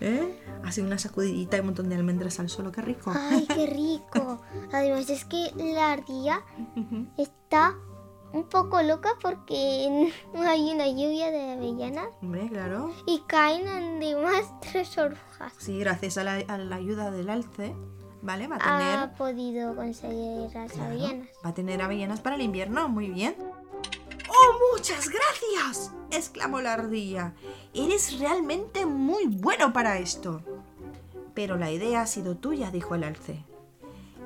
¿eh? 0.00 0.40
Hace 0.64 0.82
una 0.82 0.98
sacudidita 0.98 1.58
y 1.58 1.60
un 1.60 1.66
montón 1.66 1.88
de 1.90 1.94
almendras 1.96 2.40
al 2.40 2.48
suelo, 2.48 2.72
qué 2.72 2.80
rico. 2.80 3.12
Ay, 3.14 3.46
qué 3.46 3.66
rico. 4.12 4.40
Además 4.72 5.10
es 5.10 5.24
que 5.26 5.50
la 5.56 5.92
ardilla 5.92 6.40
está 7.18 7.74
un 8.32 8.44
poco 8.48 8.82
loca 8.82 9.10
porque 9.22 10.10
hay 10.34 10.72
una 10.72 10.88
lluvia 10.88 11.30
de 11.30 11.52
avellanas 11.52 12.08
Hombre, 12.20 12.48
claro. 12.48 12.92
y 13.06 13.22
caen 13.28 13.68
además 13.68 14.52
tres 14.60 14.96
orugas. 14.98 15.52
Sí, 15.58 15.78
gracias 15.78 16.16
a 16.18 16.24
la, 16.24 16.36
a 16.48 16.58
la 16.58 16.76
ayuda 16.76 17.10
del 17.10 17.28
alce, 17.30 17.76
¿vale? 18.24 18.48
Va 18.48 18.56
a 18.56 18.58
tener, 18.58 18.98
ha 18.98 19.12
podido 19.14 19.76
conseguir 19.76 20.50
las 20.54 20.72
Claro, 20.72 20.90
avellanas. 20.90 21.28
va 21.44 21.50
a 21.50 21.54
tener 21.54 21.82
avellanas 21.82 22.20
para 22.20 22.36
el 22.36 22.42
invierno, 22.42 22.88
muy 22.88 23.08
bien. 23.10 23.36
¡Oh, 24.28 24.74
muchas 24.74 25.08
gracias! 25.08 25.92
exclamó 26.10 26.60
la 26.60 26.72
ardilla. 26.74 27.34
Eres 27.74 28.18
realmente 28.18 28.86
muy 28.86 29.26
bueno 29.26 29.72
para 29.72 29.98
esto. 29.98 30.42
Pero 31.34 31.56
la 31.56 31.70
idea 31.70 32.02
ha 32.02 32.06
sido 32.06 32.36
tuya, 32.36 32.70
dijo 32.70 32.94
el 32.94 33.04
alce. 33.04 33.44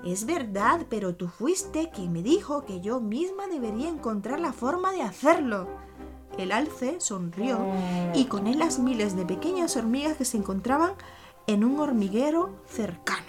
Es 0.04 0.26
verdad, 0.26 0.86
pero 0.88 1.16
tú 1.16 1.28
fuiste 1.28 1.90
quien 1.90 2.12
me 2.12 2.22
dijo 2.22 2.64
que 2.64 2.80
yo 2.80 3.00
misma 3.00 3.46
debería 3.48 3.88
encontrar 3.88 4.38
la 4.38 4.52
forma 4.52 4.92
de 4.92 5.02
hacerlo. 5.02 5.66
El 6.36 6.52
alce 6.52 7.00
sonrió 7.00 7.58
y 8.14 8.26
con 8.26 8.46
él 8.46 8.58
las 8.60 8.78
miles 8.78 9.16
de 9.16 9.26
pequeñas 9.26 9.76
hormigas 9.76 10.16
que 10.16 10.24
se 10.24 10.36
encontraban 10.36 10.92
en 11.48 11.64
un 11.64 11.80
hormiguero 11.80 12.50
cercano. 12.66 13.26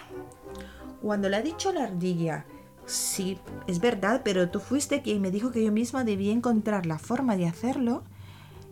Cuando 1.02 1.28
le 1.28 1.36
ha 1.36 1.42
dicho 1.42 1.72
la 1.72 1.84
ardilla, 1.84 2.44
sí, 2.86 3.38
es 3.66 3.80
verdad, 3.80 4.22
pero 4.24 4.50
tú 4.50 4.60
fuiste 4.60 5.02
quien 5.02 5.20
me 5.20 5.30
dijo 5.30 5.50
que 5.50 5.64
yo 5.64 5.72
misma 5.72 6.04
debía 6.04 6.32
encontrar 6.32 6.86
la 6.86 6.98
forma 6.98 7.36
de 7.36 7.46
hacerlo, 7.46 8.02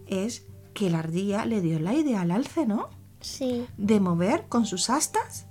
es 0.06 0.44
que 0.74 0.90
la 0.90 1.00
ardilla 1.00 1.44
le 1.44 1.60
dio 1.60 1.78
la 1.78 1.94
idea 1.94 2.20
al 2.20 2.30
alce, 2.30 2.66
¿no? 2.66 2.88
Sí, 3.20 3.66
De 3.76 3.98
mover 3.98 4.46
con 4.48 4.64
sus 4.64 4.90
astas, 4.90 5.46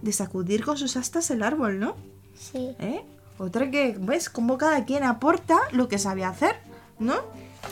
de 0.00 0.12
sacudir 0.12 0.64
con 0.64 0.78
sus 0.78 0.96
astas 0.96 1.30
el 1.30 1.42
árbol, 1.42 1.78
¿no? 1.78 1.96
sí. 2.34 2.74
¿Eh? 2.78 3.04
Otra 3.38 3.70
que, 3.70 3.96
¿ves? 3.98 4.28
Como 4.28 4.58
cada 4.58 4.84
quien 4.84 5.02
aporta 5.02 5.58
lo 5.72 5.88
que 5.88 5.98
sabe 5.98 6.24
hacer, 6.24 6.56
¿no? 6.98 7.14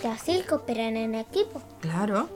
Y 0.03 0.07
así 0.07 0.43
cooperan 0.49 0.97
en 0.97 1.15
equipo. 1.15 1.61
Claro. 1.81 2.31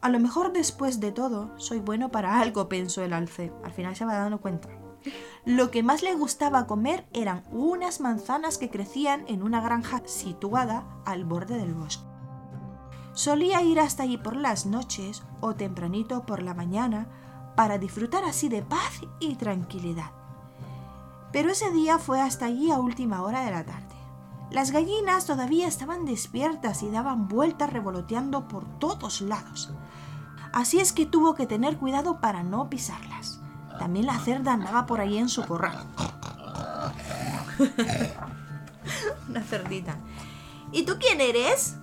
A 0.00 0.08
lo 0.08 0.20
mejor 0.20 0.52
después 0.52 1.00
de 1.00 1.12
todo 1.12 1.58
soy 1.58 1.80
bueno 1.80 2.10
para 2.10 2.40
algo, 2.40 2.68
pensó 2.68 3.02
el 3.02 3.12
alce. 3.12 3.52
Al 3.64 3.72
final 3.72 3.96
se 3.96 4.04
va 4.04 4.14
dando 4.14 4.40
cuenta. 4.40 4.68
Lo 5.44 5.70
que 5.70 5.82
más 5.82 6.02
le 6.02 6.14
gustaba 6.14 6.66
comer 6.66 7.06
eran 7.12 7.44
unas 7.50 8.00
manzanas 8.00 8.58
que 8.58 8.70
crecían 8.70 9.24
en 9.28 9.42
una 9.42 9.60
granja 9.60 10.02
situada 10.06 10.84
al 11.04 11.24
borde 11.24 11.56
del 11.56 11.74
bosque. 11.74 12.04
Solía 13.12 13.62
ir 13.62 13.80
hasta 13.80 14.02
allí 14.02 14.18
por 14.18 14.36
las 14.36 14.66
noches 14.66 15.22
o 15.40 15.54
tempranito 15.54 16.26
por 16.26 16.42
la 16.42 16.52
mañana 16.52 17.06
para 17.56 17.78
disfrutar 17.78 18.24
así 18.24 18.48
de 18.48 18.62
paz 18.62 19.00
y 19.20 19.36
tranquilidad. 19.36 20.10
Pero 21.32 21.50
ese 21.50 21.70
día 21.70 21.98
fue 21.98 22.20
hasta 22.20 22.46
allí 22.46 22.70
a 22.70 22.78
última 22.78 23.22
hora 23.22 23.44
de 23.44 23.50
la 23.50 23.64
tarde. 23.64 23.95
Las 24.50 24.70
gallinas 24.70 25.26
todavía 25.26 25.66
estaban 25.66 26.04
despiertas 26.04 26.82
y 26.82 26.90
daban 26.90 27.28
vueltas 27.28 27.72
revoloteando 27.72 28.48
por 28.48 28.64
todos 28.78 29.20
lados. 29.20 29.72
Así 30.52 30.78
es 30.78 30.92
que 30.92 31.04
tuvo 31.04 31.34
que 31.34 31.46
tener 31.46 31.76
cuidado 31.76 32.20
para 32.20 32.42
no 32.42 32.70
pisarlas. 32.70 33.40
También 33.78 34.06
la 34.06 34.18
cerda 34.18 34.54
andaba 34.54 34.86
por 34.86 35.00
ahí 35.00 35.18
en 35.18 35.28
su 35.28 35.44
corral. 35.44 35.86
Una 39.28 39.42
cerdita. 39.42 39.98
¿Y 40.72 40.84
tú 40.84 40.96
quién 40.98 41.20
eres? 41.20 41.76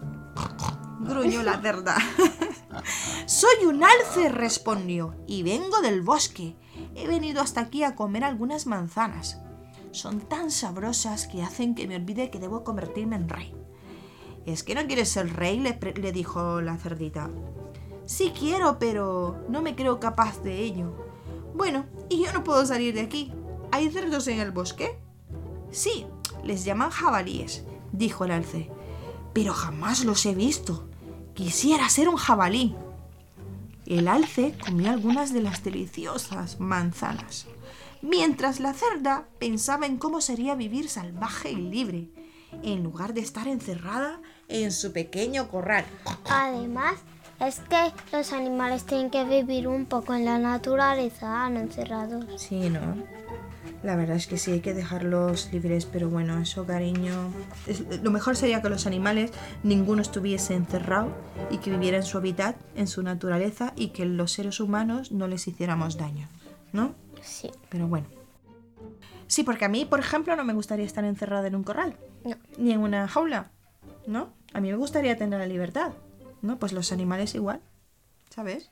Gruñó 1.01 1.43
la 1.43 1.59
cerda. 1.61 1.97
Soy 3.25 3.65
un 3.67 3.83
alce, 3.83 4.29
respondió, 4.29 5.15
y 5.27 5.43
vengo 5.43 5.81
del 5.81 6.01
bosque. 6.01 6.55
He 6.95 7.07
venido 7.07 7.41
hasta 7.41 7.61
aquí 7.61 7.83
a 7.83 7.95
comer 7.95 8.23
algunas 8.23 8.65
manzanas. 8.67 9.39
Son 9.93 10.21
tan 10.21 10.49
sabrosas 10.49 11.27
que 11.27 11.43
hacen 11.43 11.75
que 11.75 11.87
me 11.87 11.95
olvide 11.95 12.31
que 12.31 12.39
debo 12.39 12.63
convertirme 12.63 13.15
en 13.15 13.29
rey. 13.29 13.53
¿Es 14.43 14.63
que 14.63 14.73
no 14.73 14.85
quieres 14.87 15.09
ser 15.09 15.31
rey? 15.35 15.59
le, 15.59 15.79
le 15.95 16.11
dijo 16.11 16.61
la 16.61 16.77
cerdita. 16.77 17.29
Sí 18.05 18.33
quiero, 18.37 18.79
pero 18.79 19.45
no 19.49 19.61
me 19.61 19.75
creo 19.75 19.99
capaz 19.99 20.41
de 20.41 20.61
ello. 20.61 20.93
Bueno, 21.53 21.85
y 22.09 22.25
yo 22.25 22.33
no 22.33 22.43
puedo 22.43 22.65
salir 22.65 22.95
de 22.95 23.01
aquí. 23.01 23.31
¿Hay 23.71 23.89
cerdos 23.91 24.27
en 24.27 24.39
el 24.39 24.51
bosque? 24.51 24.97
Sí, 25.69 26.07
les 26.43 26.65
llaman 26.65 26.89
jabalíes, 26.89 27.63
dijo 27.91 28.25
el 28.25 28.31
alce. 28.31 28.71
Pero 29.31 29.53
jamás 29.53 30.03
los 30.03 30.25
he 30.25 30.33
visto. 30.33 30.89
Quisiera 31.35 31.87
ser 31.89 32.09
un 32.09 32.17
jabalí. 32.17 32.75
El 33.85 34.07
alce 34.07 34.55
comió 34.65 34.89
algunas 34.89 35.33
de 35.33 35.41
las 35.43 35.63
deliciosas 35.63 36.59
manzanas, 36.59 37.47
mientras 38.03 38.59
la 38.59 38.73
cerda 38.73 39.25
pensaba 39.39 39.87
en 39.87 39.97
cómo 39.97 40.21
sería 40.21 40.53
vivir 40.53 40.89
salvaje 40.89 41.49
y 41.51 41.55
libre, 41.55 42.09
en 42.61 42.83
lugar 42.83 43.13
de 43.15 43.21
estar 43.21 43.47
encerrada 43.47 44.21
en 44.49 44.71
su 44.71 44.91
pequeño 44.93 45.47
corral. 45.47 45.85
Además, 46.29 46.95
es 47.39 47.59
que 47.61 47.91
los 48.15 48.31
animales 48.33 48.83
tienen 48.83 49.09
que 49.09 49.23
vivir 49.23 49.67
un 49.67 49.85
poco 49.85 50.13
en 50.13 50.25
la 50.25 50.37
naturaleza, 50.37 51.49
no 51.49 51.59
encerrados. 51.61 52.25
Sí, 52.39 52.69
¿no? 52.69 52.79
La 53.81 53.95
verdad 53.97 54.15
es 54.15 54.27
que 54.27 54.37
sí, 54.37 54.51
hay 54.51 54.59
que 54.61 54.73
dejarlos 54.73 55.49
libres, 55.51 55.85
pero 55.85 56.09
bueno, 56.09 56.37
eso, 56.39 56.65
cariño. 56.65 57.31
es- 57.67 57.83
lo 58.01 58.11
mejor 58.11 58.35
sería 58.37 58.61
que 58.61 58.69
los 58.69 58.85
animales, 58.87 59.31
ninguno 59.63 60.01
estuviese 60.01 60.53
encerrado 60.53 61.09
y 61.51 61.57
que 61.57 61.69
viviera 61.71 61.97
en 61.97 62.03
su 62.03 62.17
hábitat, 62.17 62.55
en 62.75 62.87
su 62.87 63.01
naturaleza 63.03 63.73
y 63.75 63.87
que 63.89 64.05
los 64.05 64.31
seres 64.31 64.59
humanos 64.61 65.11
no 65.11 65.27
les 65.27 65.47
hiciéramos 65.49 65.97
daño, 65.97 66.29
¿no? 66.71 66.95
Sí. 67.23 67.49
Pero 67.69 67.87
bueno. 67.87 68.05
Sí, 69.27 69.43
porque 69.43 69.65
a 69.65 69.69
mí, 69.69 69.85
por 69.85 69.99
ejemplo, 69.99 70.35
no 70.35 70.43
me 70.43 70.53
gustaría 70.53 70.85
estar 70.85 71.03
encerrada 71.05 71.47
en 71.47 71.55
un 71.55 71.63
corral, 71.63 71.97
No. 72.23 72.35
ni 72.57 72.71
en 72.73 72.81
una 72.81 73.07
jaula, 73.07 73.51
¿no? 74.05 74.29
A 74.53 74.59
mí 74.59 74.69
me 74.69 74.77
gustaría 74.77 75.17
tener 75.17 75.39
la 75.39 75.47
libertad, 75.47 75.93
¿no? 76.41 76.59
Pues 76.59 76.73
los 76.73 76.91
animales 76.91 77.33
igual, 77.33 77.61
¿sabes? 78.29 78.69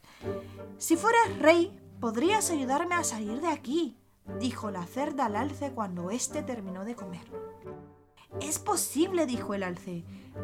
Si 0.78 0.98
fueras 0.98 1.40
rey, 1.40 1.80
podrías 2.00 2.52
ayudarme 2.52 2.96
a 2.96 3.04
salir 3.04 3.42
de 3.42 3.48
aquí, 3.48 3.98
dijo 4.40 4.70
la 4.70 4.86
cerda 4.86 5.26
al 5.26 5.36
alce 5.36 5.72
cuando 5.72 6.12
éste 6.12 6.44
terminó 6.44 6.86
de 6.86 6.96
comer. 6.96 7.26
Es 8.40 8.60
posible, 8.60 9.26
dijo 9.26 9.54
el 9.54 9.64
alce, 9.64 10.04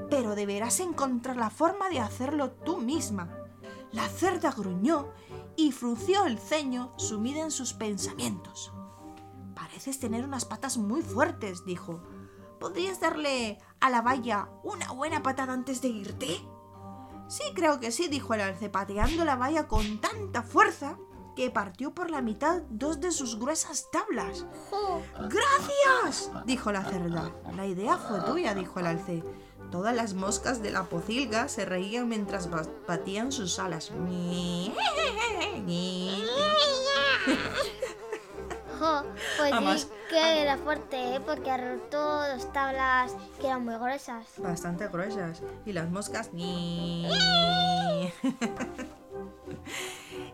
pero 0.09 0.35
deberás 0.35 0.79
encontrar 0.79 1.37
la 1.37 1.49
forma 1.49 1.89
de 1.89 1.99
hacerlo 1.99 2.51
tú 2.51 2.77
misma. 2.77 3.29
La 3.97 4.07
cerda 4.09 4.51
gruñó 4.51 5.07
y 5.55 5.71
frunció 5.71 6.27
el 6.27 6.37
ceño 6.37 6.93
sumida 6.97 7.41
en 7.41 7.49
sus 7.49 7.73
pensamientos. 7.73 8.71
Pareces 9.55 9.99
tener 9.99 10.23
unas 10.23 10.45
patas 10.45 10.77
muy 10.77 11.01
fuertes, 11.01 11.65
dijo. 11.65 12.03
¿Podrías 12.59 12.99
darle 12.99 13.57
a 13.79 13.89
la 13.89 14.03
valla 14.03 14.49
una 14.63 14.91
buena 14.91 15.23
patada 15.23 15.53
antes 15.53 15.81
de 15.81 15.87
irte? 15.87 16.27
Sí, 17.27 17.41
creo 17.55 17.79
que 17.79 17.91
sí, 17.91 18.07
dijo 18.07 18.35
el 18.35 18.41
alce, 18.41 18.69
pateando 18.69 19.25
la 19.25 19.35
valla 19.35 19.67
con 19.67 19.99
tanta 19.99 20.43
fuerza 20.43 20.99
que 21.35 21.49
partió 21.49 21.95
por 21.95 22.11
la 22.11 22.21
mitad 22.21 22.61
dos 22.69 22.99
de 22.99 23.11
sus 23.11 23.39
gruesas 23.39 23.89
tablas. 23.91 24.45
¡Gracias! 25.27 26.31
dijo 26.45 26.71
la 26.71 26.83
cerda. 26.83 27.31
La 27.55 27.65
idea 27.65 27.97
fue 27.97 28.21
tuya, 28.21 28.53
dijo 28.53 28.79
el 28.79 28.85
alce. 28.85 29.23
Todas 29.71 29.93
las 29.95 30.13
moscas 30.13 30.61
de 30.61 30.71
la 30.71 30.83
pocilga 30.83 31.47
se 31.49 31.65
reían 31.65 32.07
mientras 32.07 32.49
ba- 32.49 32.65
batían 32.87 33.31
sus 33.31 33.59
alas. 33.59 33.91
jo, 38.79 39.03
pues 39.37 39.53
Además- 39.53 39.81
sí 39.81 39.87
que 40.09 40.41
era 40.41 40.57
fuerte, 40.57 41.15
¿eh? 41.15 41.19
porque 41.19 41.51
ha 41.51 41.57
roto 41.57 41.99
dos 42.29 42.53
tablas 42.53 43.13
que 43.41 43.47
eran 43.47 43.65
muy 43.65 43.75
gruesas. 43.75 44.25
Bastante 44.37 44.87
gruesas. 44.87 45.41
Y 45.65 45.73
las 45.73 45.89
moscas. 45.89 46.31
ni. 46.33 47.07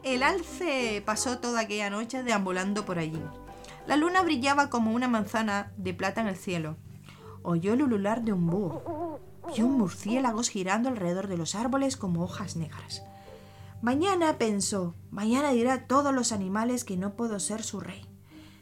El 0.03 0.21
alce 0.21 1.01
pasó 1.05 1.39
toda 1.39 1.61
aquella 1.61 1.89
noche 1.89 2.21
deambulando 2.23 2.85
por 2.85 2.99
allí. 2.99 3.21
La 3.87 3.95
luna 3.97 4.21
brillaba 4.21 4.69
como 4.69 4.91
una 4.91 5.07
manzana 5.07 5.71
de 5.77 5.93
plata 5.93 6.21
en 6.21 6.27
el 6.27 6.35
cielo. 6.35 6.77
Oyó 7.41 7.73
el 7.73 7.81
ulular 7.83 8.21
de 8.21 8.33
un 8.33 8.47
búho. 8.47 8.83
Vio 9.55 9.67
murciélagos 9.67 10.49
girando 10.49 10.89
alrededor 10.89 11.27
de 11.27 11.37
los 11.37 11.55
árboles 11.55 11.97
como 11.97 12.23
hojas 12.23 12.55
negras. 12.55 13.03
Mañana 13.81 14.37
pensó, 14.37 14.95
mañana 15.11 15.51
diré 15.51 15.71
a 15.71 15.87
todos 15.87 16.13
los 16.13 16.31
animales 16.31 16.83
que 16.83 16.97
no 16.97 17.15
puedo 17.15 17.39
ser 17.39 17.63
su 17.63 17.79
rey. 17.79 18.05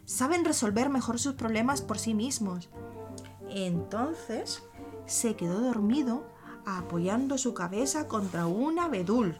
Saben 0.05 0.43
resolver 0.43 0.89
mejor 0.89 1.19
sus 1.19 1.35
problemas 1.35 1.81
por 1.81 1.99
sí 1.99 2.13
mismos. 2.13 2.69
Entonces 3.49 4.63
se 5.05 5.35
quedó 5.35 5.61
dormido 5.61 6.25
apoyando 6.65 7.37
su 7.37 7.53
cabeza 7.53 8.07
contra 8.07 8.45
un 8.45 8.79
abedul. 8.79 9.39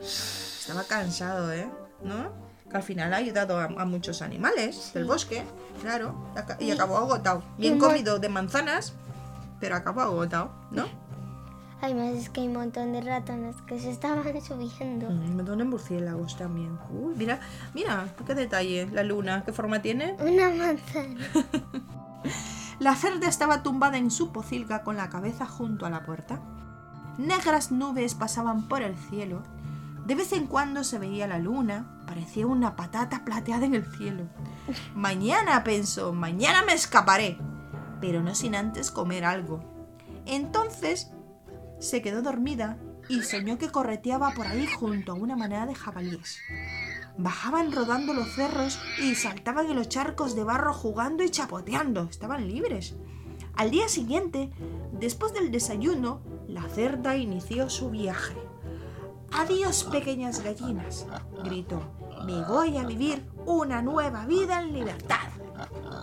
Estaba 0.00 0.84
cansado, 0.84 1.52
¿eh? 1.52 1.70
¿No? 2.02 2.45
Que 2.70 2.76
al 2.76 2.82
final 2.82 3.12
ha 3.14 3.16
ayudado 3.18 3.58
a, 3.58 3.64
a 3.64 3.84
muchos 3.84 4.22
animales 4.22 4.92
del 4.94 5.04
bosque, 5.04 5.44
claro, 5.82 6.14
y 6.34 6.38
aca- 6.38 6.56
y 6.60 6.70
acabó 6.70 6.96
agotado. 6.98 7.42
Bien 7.58 7.78
comido 7.78 8.18
de 8.18 8.28
manzanas, 8.28 8.94
pero 9.60 9.76
acabó 9.76 10.00
agotado, 10.00 10.50
¿no? 10.70 10.84
Además 11.80 12.14
es 12.14 12.30
que 12.30 12.40
hay 12.40 12.46
un 12.48 12.54
montón 12.54 12.92
de 12.94 13.02
ratones 13.02 13.54
que 13.66 13.78
se 13.78 13.90
estaban 13.90 14.22
subiendo. 14.42 15.08
Mm, 15.10 15.20
Un 15.30 15.36
montón 15.36 15.58
de 15.58 15.64
murciélagos 15.64 16.36
también. 16.36 16.78
Uy, 16.90 17.14
mira, 17.16 17.38
mira, 17.74 18.08
qué 18.26 18.34
detalle. 18.34 18.88
La 18.92 19.02
luna, 19.04 19.44
¿qué 19.44 19.52
forma 19.52 19.80
tiene? 19.82 20.16
Una 20.20 20.48
manzana. 20.50 21.20
La 22.78 22.94
cerda 22.94 23.26
estaba 23.28 23.62
tumbada 23.62 23.96
en 23.96 24.10
su 24.10 24.32
pocilga 24.32 24.82
con 24.82 24.96
la 24.96 25.08
cabeza 25.08 25.46
junto 25.46 25.86
a 25.86 25.90
la 25.90 26.04
puerta. 26.04 26.40
Negras 27.16 27.72
nubes 27.72 28.14
pasaban 28.14 28.68
por 28.68 28.82
el 28.82 28.96
cielo, 28.96 29.42
De 30.06 30.14
vez 30.14 30.32
en 30.32 30.46
cuando 30.46 30.84
se 30.84 31.00
veía 31.00 31.26
la 31.26 31.40
luna, 31.40 32.04
parecía 32.06 32.46
una 32.46 32.76
patata 32.76 33.24
plateada 33.24 33.66
en 33.66 33.74
el 33.74 33.84
cielo. 33.84 34.28
Mañana, 34.94 35.64
pensó, 35.64 36.12
mañana 36.12 36.62
me 36.62 36.74
escaparé, 36.74 37.36
pero 38.00 38.22
no 38.22 38.36
sin 38.36 38.54
antes 38.54 38.92
comer 38.92 39.24
algo. 39.24 39.64
Entonces 40.24 41.10
se 41.80 42.02
quedó 42.02 42.22
dormida 42.22 42.78
y 43.08 43.22
soñó 43.22 43.58
que 43.58 43.70
correteaba 43.70 44.30
por 44.30 44.46
ahí 44.46 44.68
junto 44.68 45.10
a 45.10 45.16
una 45.16 45.34
manada 45.34 45.66
de 45.66 45.74
jabalíes. 45.74 46.38
Bajaban 47.18 47.72
rodando 47.72 48.14
los 48.14 48.32
cerros 48.32 48.78
y 49.02 49.16
saltaban 49.16 49.66
en 49.66 49.74
los 49.74 49.88
charcos 49.88 50.36
de 50.36 50.44
barro 50.44 50.72
jugando 50.72 51.24
y 51.24 51.30
chapoteando. 51.30 52.04
Estaban 52.04 52.46
libres. 52.46 52.94
Al 53.56 53.72
día 53.72 53.88
siguiente, 53.88 54.52
después 54.92 55.32
del 55.32 55.50
desayuno, 55.50 56.20
la 56.46 56.62
cerda 56.68 57.16
inició 57.16 57.68
su 57.70 57.90
viaje. 57.90 58.36
Adiós, 59.32 59.84
pequeñas 59.84 60.42
gallinas, 60.42 61.06
gritó. 61.44 61.80
Me 62.24 62.42
voy 62.44 62.76
a 62.76 62.84
vivir 62.84 63.24
una 63.44 63.82
nueva 63.82 64.24
vida 64.26 64.60
en 64.62 64.72
libertad. 64.72 65.28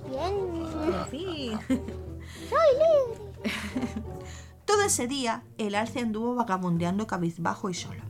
Bien. 0.09 0.65
Fin. 1.09 1.59
Soy 2.49 2.69
libre. 2.79 3.53
Todo 4.65 4.83
ese 4.83 5.07
día, 5.07 5.43
el 5.57 5.75
alce 5.75 5.99
anduvo 5.99 6.35
vagabundeando 6.35 7.07
cabizbajo 7.07 7.69
y 7.69 7.73
solo. 7.73 8.01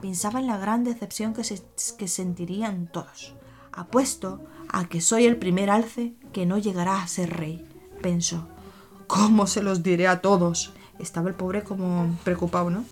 Pensaba 0.00 0.40
en 0.40 0.46
la 0.48 0.58
gran 0.58 0.82
decepción 0.84 1.32
que, 1.32 1.44
se- 1.44 1.62
que 1.96 2.08
sentirían 2.08 2.88
todos. 2.88 3.34
Apuesto 3.72 4.40
a 4.68 4.86
que 4.88 5.00
soy 5.00 5.26
el 5.26 5.36
primer 5.36 5.70
alce 5.70 6.14
que 6.32 6.44
no 6.44 6.58
llegará 6.58 7.02
a 7.02 7.08
ser 7.08 7.30
rey, 7.36 7.66
pensó. 8.02 8.48
¿Cómo 9.06 9.46
se 9.46 9.62
los 9.62 9.82
diré 9.82 10.08
a 10.08 10.20
todos? 10.20 10.72
Estaba 10.98 11.28
el 11.28 11.34
pobre 11.36 11.62
como 11.62 12.16
preocupado, 12.24 12.70
¿no? 12.70 12.84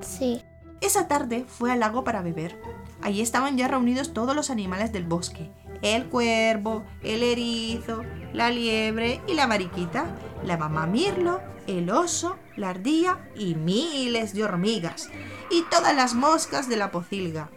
Sí. 0.00 0.40
Esa 0.84 1.08
tarde 1.08 1.46
fue 1.48 1.72
al 1.72 1.80
lago 1.80 2.04
para 2.04 2.20
beber. 2.20 2.60
Allí 3.00 3.22
estaban 3.22 3.56
ya 3.56 3.68
reunidos 3.68 4.12
todos 4.12 4.36
los 4.36 4.50
animales 4.50 4.92
del 4.92 5.04
bosque. 5.04 5.50
El 5.80 6.10
cuervo, 6.10 6.84
el 7.02 7.22
erizo, 7.22 8.02
la 8.34 8.50
liebre 8.50 9.22
y 9.26 9.32
la 9.32 9.46
mariquita, 9.46 10.14
la 10.44 10.58
mamá 10.58 10.86
mirlo, 10.86 11.40
el 11.66 11.88
oso, 11.88 12.36
la 12.56 12.68
ardilla 12.68 13.30
y 13.34 13.54
miles 13.54 14.34
de 14.34 14.44
hormigas. 14.44 15.08
Y 15.50 15.62
todas 15.70 15.96
las 15.96 16.12
moscas 16.12 16.68
de 16.68 16.76
la 16.76 16.90
pocilga. 16.90 17.48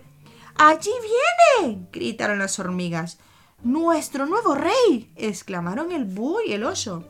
¡Allí 0.55 0.91
viene! 1.59 1.85
gritaron 1.91 2.39
las 2.39 2.57
hormigas. 2.59 3.17
¡Nuestro 3.61 4.25
nuevo 4.25 4.55
rey! 4.55 5.11
exclamaron 5.17 5.91
el 5.91 6.05
búho 6.05 6.39
y 6.47 6.53
el 6.53 6.63
oso. 6.63 7.03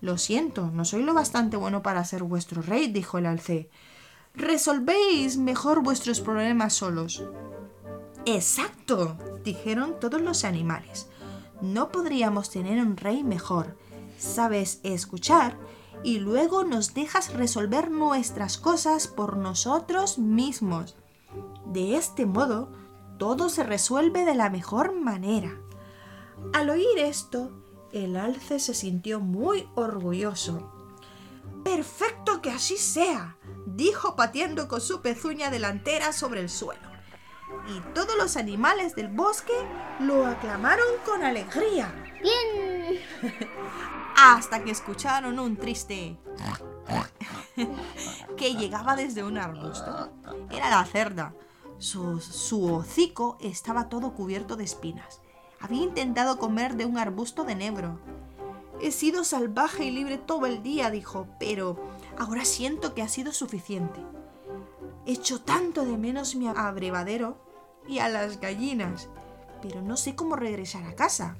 Lo 0.00 0.18
siento, 0.18 0.70
no 0.72 0.84
soy 0.84 1.02
lo 1.02 1.14
bastante 1.14 1.56
bueno 1.56 1.82
para 1.82 2.04
ser 2.04 2.22
vuestro 2.22 2.62
rey, 2.62 2.86
dijo 2.86 3.18
el 3.18 3.26
alce. 3.26 3.70
Resolvéis 4.34 5.36
mejor 5.36 5.82
vuestros 5.84 6.20
problemas 6.20 6.74
solos. 6.74 7.22
Exacto, 8.26 9.16
dijeron 9.44 10.00
todos 10.00 10.20
los 10.20 10.44
animales. 10.44 11.08
No 11.60 11.92
podríamos 11.92 12.50
tener 12.50 12.84
un 12.84 12.96
rey 12.96 13.22
mejor. 13.22 13.76
Sabes 14.18 14.80
escuchar 14.82 15.56
y 16.02 16.18
luego 16.18 16.64
nos 16.64 16.94
dejas 16.94 17.32
resolver 17.32 17.92
nuestras 17.92 18.58
cosas 18.58 19.06
por 19.06 19.36
nosotros 19.36 20.18
mismos. 20.18 20.96
De 21.66 21.96
este 21.96 22.26
modo, 22.26 22.72
todo 23.18 23.48
se 23.48 23.62
resuelve 23.62 24.24
de 24.24 24.34
la 24.34 24.50
mejor 24.50 24.94
manera. 25.00 25.60
Al 26.52 26.70
oír 26.70 26.98
esto, 26.98 27.52
el 27.92 28.16
alce 28.16 28.58
se 28.58 28.74
sintió 28.74 29.20
muy 29.20 29.68
orgulloso. 29.76 30.72
Perfecto 31.62 32.42
que 32.42 32.50
así 32.50 32.76
sea, 32.76 33.38
dijo 33.76 34.16
pateando 34.16 34.68
con 34.68 34.80
su 34.80 35.02
pezuña 35.02 35.50
delantera 35.50 36.12
sobre 36.12 36.40
el 36.40 36.48
suelo. 36.48 36.94
Y 37.68 37.80
todos 37.94 38.16
los 38.16 38.36
animales 38.36 38.94
del 38.94 39.08
bosque 39.08 39.52
lo 40.00 40.26
aclamaron 40.26 40.86
con 41.04 41.22
alegría, 41.22 41.94
Bien. 42.22 43.00
hasta 44.16 44.62
que 44.62 44.70
escucharon 44.70 45.38
un 45.38 45.56
triste 45.56 46.16
que 48.36 48.54
llegaba 48.54 48.96
desde 48.96 49.24
un 49.24 49.38
arbusto. 49.38 50.10
Era 50.50 50.70
la 50.70 50.84
cerda. 50.84 51.34
Su, 51.78 52.20
su 52.20 52.74
hocico 52.74 53.36
estaba 53.40 53.88
todo 53.88 54.14
cubierto 54.14 54.56
de 54.56 54.64
espinas. 54.64 55.20
Había 55.60 55.82
intentado 55.82 56.38
comer 56.38 56.76
de 56.76 56.86
un 56.86 56.98
arbusto 56.98 57.44
de 57.44 57.54
negro. 57.54 57.98
He 58.80 58.90
sido 58.90 59.24
salvaje 59.24 59.84
y 59.84 59.90
libre 59.90 60.18
todo 60.18 60.46
el 60.46 60.62
día, 60.62 60.90
dijo, 60.90 61.26
pero 61.38 61.78
ahora 62.18 62.44
siento 62.44 62.94
que 62.94 63.02
ha 63.02 63.08
sido 63.08 63.32
suficiente. 63.32 64.00
Echo 65.06 65.40
tanto 65.40 65.84
de 65.84 65.96
menos 65.96 66.34
mi 66.34 66.48
abrevadero 66.48 67.38
y 67.86 67.98
a 67.98 68.08
las 68.08 68.40
gallinas, 68.40 69.08
pero 69.62 69.82
no 69.82 69.96
sé 69.96 70.14
cómo 70.14 70.36
regresar 70.36 70.84
a 70.84 70.94
casa. 70.94 71.36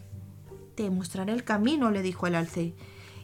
Te 0.74 0.90
mostraré 0.90 1.32
el 1.32 1.44
camino, 1.44 1.90
le 1.90 2.02
dijo 2.02 2.26
el 2.26 2.34
alce, 2.34 2.74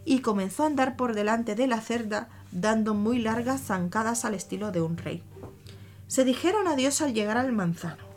y 0.04 0.20
comenzó 0.20 0.62
a 0.62 0.66
andar 0.66 0.96
por 0.96 1.14
delante 1.14 1.54
de 1.54 1.66
la 1.66 1.80
cerda, 1.80 2.28
dando 2.52 2.94
muy 2.94 3.18
largas 3.18 3.62
zancadas 3.62 4.24
al 4.24 4.34
estilo 4.34 4.72
de 4.72 4.80
un 4.80 4.96
rey. 4.96 5.22
Se 6.06 6.24
dijeron 6.24 6.66
adiós 6.66 7.00
al 7.00 7.14
llegar 7.14 7.36
al 7.36 7.52
manzano. 7.52 8.10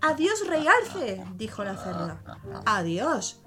Adiós, 0.00 0.46
rey 0.46 0.66
alce, 0.66 1.24
dijo 1.36 1.64
la 1.64 1.76
cerda. 1.76 2.20
Adiós, 2.64 3.40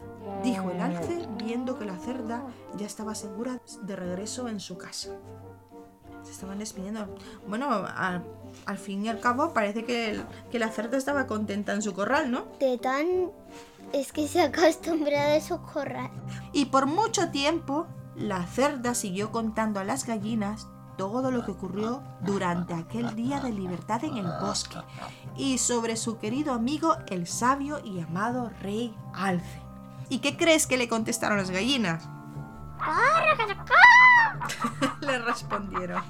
dijo 0.44 0.72
el 0.72 0.82
alce, 0.82 1.28
viendo 1.38 1.78
que 1.78 1.86
la 1.86 1.98
cerda 1.98 2.44
ya 2.78 2.86
estaba 2.86 3.16
segura 3.16 3.60
de 3.84 3.96
regreso 3.96 4.48
en 4.48 4.60
su 4.60 4.78
casa. 4.78 5.10
Se 6.24 6.32
estaban 6.32 6.60
despidiendo. 6.60 7.08
Bueno, 7.48 7.70
al, 7.72 8.24
al 8.66 8.78
fin 8.78 9.06
y 9.06 9.10
al 9.10 9.20
cabo 9.20 9.54
parece 9.54 9.86
que, 9.86 10.12
el- 10.12 10.26
que 10.52 10.60
la 10.60 10.70
cerda 10.70 10.98
estaba 10.98 11.28
contenta 11.28 11.74
en 11.74 11.82
su 11.82 11.94
corral, 11.94 12.30
¿no? 12.32 12.44
De 12.60 12.78
tan... 12.78 13.06
Es 13.94 14.12
que 14.12 14.28
se 14.28 14.42
ha 14.42 14.46
acostumbrado 14.46 15.38
a 15.38 15.42
su 15.42 15.60
corral. 15.62 16.12
Y 16.54 16.66
por 16.66 16.86
mucho 16.86 17.30
tiempo, 17.32 17.88
la 18.16 18.46
cerda 18.46 18.94
siguió 18.94 19.32
contando 19.32 19.80
a 19.80 19.84
las 19.84 20.06
gallinas 20.06 20.68
todo 20.98 21.32
lo 21.32 21.46
que 21.46 21.52
ocurrió 21.52 22.04
durante 22.22 22.74
aquel 22.74 23.16
día 23.16 23.40
de 23.40 23.54
libertad 23.54 24.04
en 24.04 24.18
el 24.18 24.28
bosque 24.42 24.76
y 25.38 25.58
sobre 25.58 25.96
su 25.96 26.18
querido 26.18 26.52
amigo 26.54 26.98
el 27.08 27.26
sabio 27.26 27.80
y 27.86 28.02
amado 28.02 28.52
rey 28.62 28.94
Alce. 29.14 29.62
¿Y 30.10 30.20
qué 30.20 30.38
crees 30.38 30.68
que 30.68 30.78
le 30.78 30.88
contestaron 30.88 31.38
las 31.38 31.52
gallinas? 31.52 32.08
le 35.02 35.18
respondieron. 35.20 36.02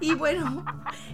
y 0.00 0.14
bueno, 0.14 0.64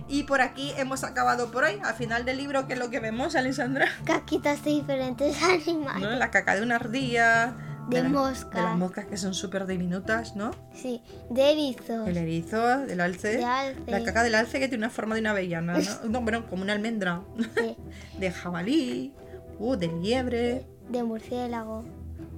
y 0.08 0.24
por 0.24 0.40
aquí 0.40 0.72
hemos 0.76 1.04
acabado 1.04 1.50
por 1.50 1.64
hoy. 1.64 1.80
Al 1.84 1.94
final 1.94 2.24
del 2.24 2.38
libro, 2.38 2.66
¿qué 2.66 2.74
es 2.74 2.78
lo 2.78 2.90
que 2.90 3.00
vemos, 3.00 3.36
Alessandra? 3.36 3.86
Caquitas 4.04 4.62
de 4.64 4.70
diferentes 4.70 5.40
animales. 5.42 6.02
¿no? 6.02 6.10
La 6.10 6.30
caca 6.30 6.54
de 6.56 6.62
una 6.62 6.76
ardilla. 6.76 7.54
De 7.88 8.02
la- 8.02 8.08
mosca. 8.08 8.58
De 8.58 8.62
las 8.64 8.76
moscas 8.76 9.06
que 9.06 9.16
son 9.16 9.34
súper 9.34 9.66
diminutas, 9.66 10.36
¿no? 10.36 10.50
Sí. 10.74 11.02
De 11.30 11.50
erizos. 11.52 12.06
El 12.06 12.16
erizo, 12.18 12.78
del 12.86 13.00
alce. 13.00 13.38
De 13.38 13.44
alce. 13.44 13.90
La 13.90 14.04
caca 14.04 14.22
del 14.22 14.34
alce 14.36 14.60
que 14.60 14.68
tiene 14.68 14.84
una 14.84 14.90
forma 14.92 15.14
de 15.16 15.22
una 15.22 15.30
avellana, 15.30 15.78
¿no? 15.78 15.84
No, 16.08 16.20
bueno, 16.20 16.46
como 16.48 16.62
una 16.62 16.72
almendra. 16.74 17.22
Sí. 17.56 17.76
De 18.18 18.30
jabalí, 18.30 19.12
uh, 19.60 19.76
de 19.76 19.86
liebre, 19.88 20.66
De 20.88 21.02
murciélago. 21.04 21.84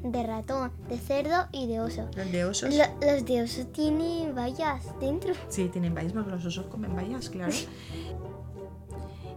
De 0.04 0.22
ratón. 0.24 0.72
De 0.88 0.98
cerdo 0.98 1.46
y 1.52 1.66
de 1.68 1.80
oso. 1.80 2.08
el 2.16 2.30
de 2.32 2.44
osos. 2.44 2.74
Lo- 2.74 3.06
los 3.06 3.24
de 3.24 3.42
oso 3.42 3.66
tienen 3.68 4.34
vallas 4.34 4.84
dentro. 5.00 5.32
Sí, 5.48 5.68
tienen 5.68 5.94
bayas, 5.94 6.12
porque 6.12 6.30
los 6.30 6.44
osos 6.44 6.66
comen 6.66 6.94
bayas, 6.94 7.30
claro. 7.30 7.52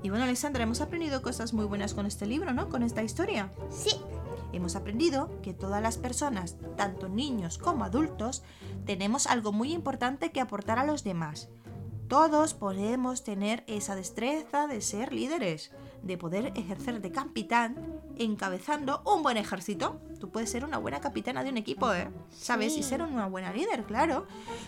Y 0.03 0.09
bueno, 0.09 0.25
Alexandra, 0.25 0.61
hemos 0.63 0.81
aprendido 0.81 1.21
cosas 1.23 1.53
muy 1.53 1.65
buenas 1.65 1.95
con 1.95 2.05
este 2.05 2.27
libro, 2.27 2.53
¿no? 2.53 2.69
Con 2.69 2.83
esta 2.83 3.01
historia. 3.01 3.49
Sí. 3.71 3.95
Hemos 4.53 4.75
aprendido 4.75 5.29
que 5.41 5.53
todas 5.53 5.81
las 5.81 5.97
personas, 5.97 6.57
tanto 6.77 7.09
niños 7.09 7.57
como 7.57 7.83
adultos, 7.85 8.43
tenemos 8.85 9.25
algo 9.25 9.51
muy 9.51 9.73
importante 9.73 10.31
que 10.31 10.41
aportar 10.41 10.77
a 10.77 10.85
los 10.85 11.03
demás. 11.03 11.49
Todos 12.07 12.53
podemos 12.53 13.23
tener 13.23 13.63
esa 13.65 13.95
destreza 13.95 14.67
de 14.67 14.81
ser 14.81 15.11
líderes, 15.11 15.71
de 16.03 16.17
poder 16.17 16.51
ejercer 16.55 17.01
de 17.01 17.11
capitán 17.11 18.01
encabezando 18.17 19.01
un 19.05 19.23
buen 19.23 19.37
ejército. 19.37 19.99
Tú 20.19 20.29
puedes 20.29 20.49
ser 20.49 20.63
una 20.63 20.77
buena 20.77 21.01
capitana 21.01 21.43
de 21.43 21.49
un 21.49 21.57
equipo, 21.57 21.93
¿eh? 21.93 22.09
¿Sabes? 22.31 22.77
Y 22.77 22.83
ser 22.83 23.01
una 23.01 23.27
buena 23.27 23.51
líder, 23.51 23.83
claro. 23.83 24.27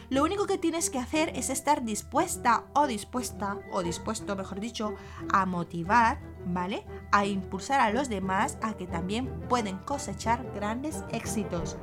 Lo 0.10 0.24
único 0.24 0.46
que 0.46 0.58
tienes 0.58 0.90
que 0.90 1.00
hacer 1.00 1.32
es 1.36 1.50
estar 1.50 1.84
dispuesta 1.84 2.66
o 2.74 2.88
dispuesta, 2.88 3.58
o 3.72 3.84
dispuesto, 3.84 4.36
mejor 4.36 4.60
dicho, 4.60 4.96
a 5.32 5.46
motivar, 5.46 6.20
¿vale? 6.46 6.86
A 7.12 7.26
impulsar 7.26 7.80
a 7.80 7.92
los 7.92 8.10
demás 8.10 8.58
a 8.62 8.74
que 8.76 8.88
también 8.88 9.28
pueden 9.48 9.78
cosechar 9.80 10.52
grandes 10.54 11.04
éxitos. 11.12 11.78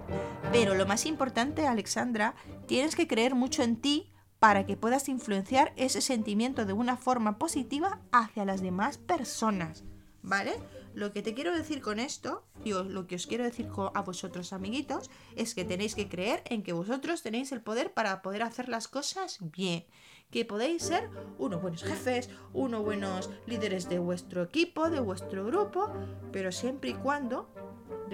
Pero 0.52 0.74
lo 0.74 0.86
más 0.86 1.06
importante, 1.06 1.66
Alexandra, 1.66 2.34
tienes 2.66 2.96
que 2.96 3.06
creer 3.08 3.34
mucho 3.34 3.62
en 3.62 3.76
ti 3.76 4.13
para 4.44 4.66
que 4.66 4.76
puedas 4.76 5.08
influenciar 5.08 5.72
ese 5.74 6.02
sentimiento 6.02 6.66
de 6.66 6.74
una 6.74 6.98
forma 6.98 7.38
positiva 7.38 8.02
hacia 8.12 8.44
las 8.44 8.60
demás 8.60 8.98
personas. 8.98 9.84
¿Vale? 10.20 10.52
Lo 10.92 11.14
que 11.14 11.22
te 11.22 11.32
quiero 11.32 11.56
decir 11.56 11.80
con 11.80 11.98
esto, 11.98 12.44
y 12.62 12.74
lo 12.74 13.06
que 13.06 13.14
os 13.14 13.26
quiero 13.26 13.44
decir 13.44 13.70
a 13.94 14.02
vosotros 14.02 14.52
amiguitos, 14.52 15.10
es 15.34 15.54
que 15.54 15.64
tenéis 15.64 15.94
que 15.94 16.10
creer 16.10 16.42
en 16.44 16.62
que 16.62 16.74
vosotros 16.74 17.22
tenéis 17.22 17.52
el 17.52 17.62
poder 17.62 17.94
para 17.94 18.20
poder 18.20 18.42
hacer 18.42 18.68
las 18.68 18.86
cosas 18.86 19.38
bien. 19.40 19.86
que 20.30 20.44
podéis 20.44 20.82
ser 20.82 21.08
unos 21.38 21.62
buenos 21.62 21.82
jefes, 21.82 22.28
unos 22.52 22.82
buenos 22.82 23.30
líderes 23.46 23.88
de 23.88 23.98
vuestro 23.98 24.42
equipo, 24.42 24.90
de 24.90 25.00
vuestro 25.00 25.46
grupo, 25.46 25.90
pero 26.32 26.52
siempre 26.52 26.90
y 26.90 26.94
cuando 26.94 27.48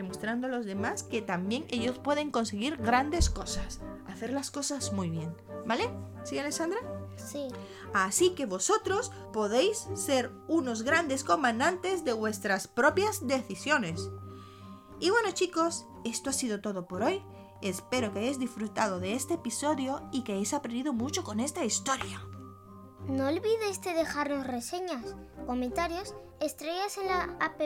demostrando 0.01 0.47
a 0.47 0.51
los 0.51 0.65
demás 0.65 1.03
que 1.03 1.21
también 1.21 1.67
ellos 1.69 1.99
pueden 1.99 2.31
conseguir 2.31 2.79
grandes 2.79 3.29
cosas, 3.29 3.81
hacer 4.07 4.33
las 4.33 4.51
cosas 4.51 4.95
muy 4.95 5.11
bien. 5.11 5.37
¿Vale? 5.67 5.91
¿Sí, 6.25 6.39
Alessandra? 6.39 6.79
Sí. 7.17 7.49
Así 7.93 8.31
que 8.31 8.47
vosotros 8.47 9.13
podéis 9.33 9.89
ser 9.95 10.31
unos 10.49 10.85
grandes 10.85 11.23
comandantes 11.23 12.03
de 12.03 12.15
vuestras 12.15 12.67
propias 12.67 13.27
decisiones. 13.27 14.11
Y 15.01 15.11
bueno 15.11 15.33
chicos, 15.33 15.85
esto 16.05 16.31
ha 16.31 16.33
sido 16.33 16.63
todo 16.63 16.89
por 16.89 17.03
hoy. 17.03 17.23
Espero 17.61 18.11
que 18.13 18.21
hayáis 18.21 18.39
disfrutado 18.39 19.01
de 19.01 19.13
este 19.13 19.35
episodio 19.35 20.09
y 20.13 20.23
que 20.23 20.33
hayáis 20.33 20.55
aprendido 20.55 20.95
mucho 20.95 21.25
con 21.25 21.41
esta 21.41 21.63
historia. 21.63 22.27
No 23.11 23.27
olvidéis 23.27 23.83
de 23.83 23.93
dejarnos 23.93 24.47
reseñas, 24.47 25.17
comentarios, 25.45 26.15
estrellas 26.39 26.97
en 26.97 27.09
la 27.09 27.37
app. 27.41 27.61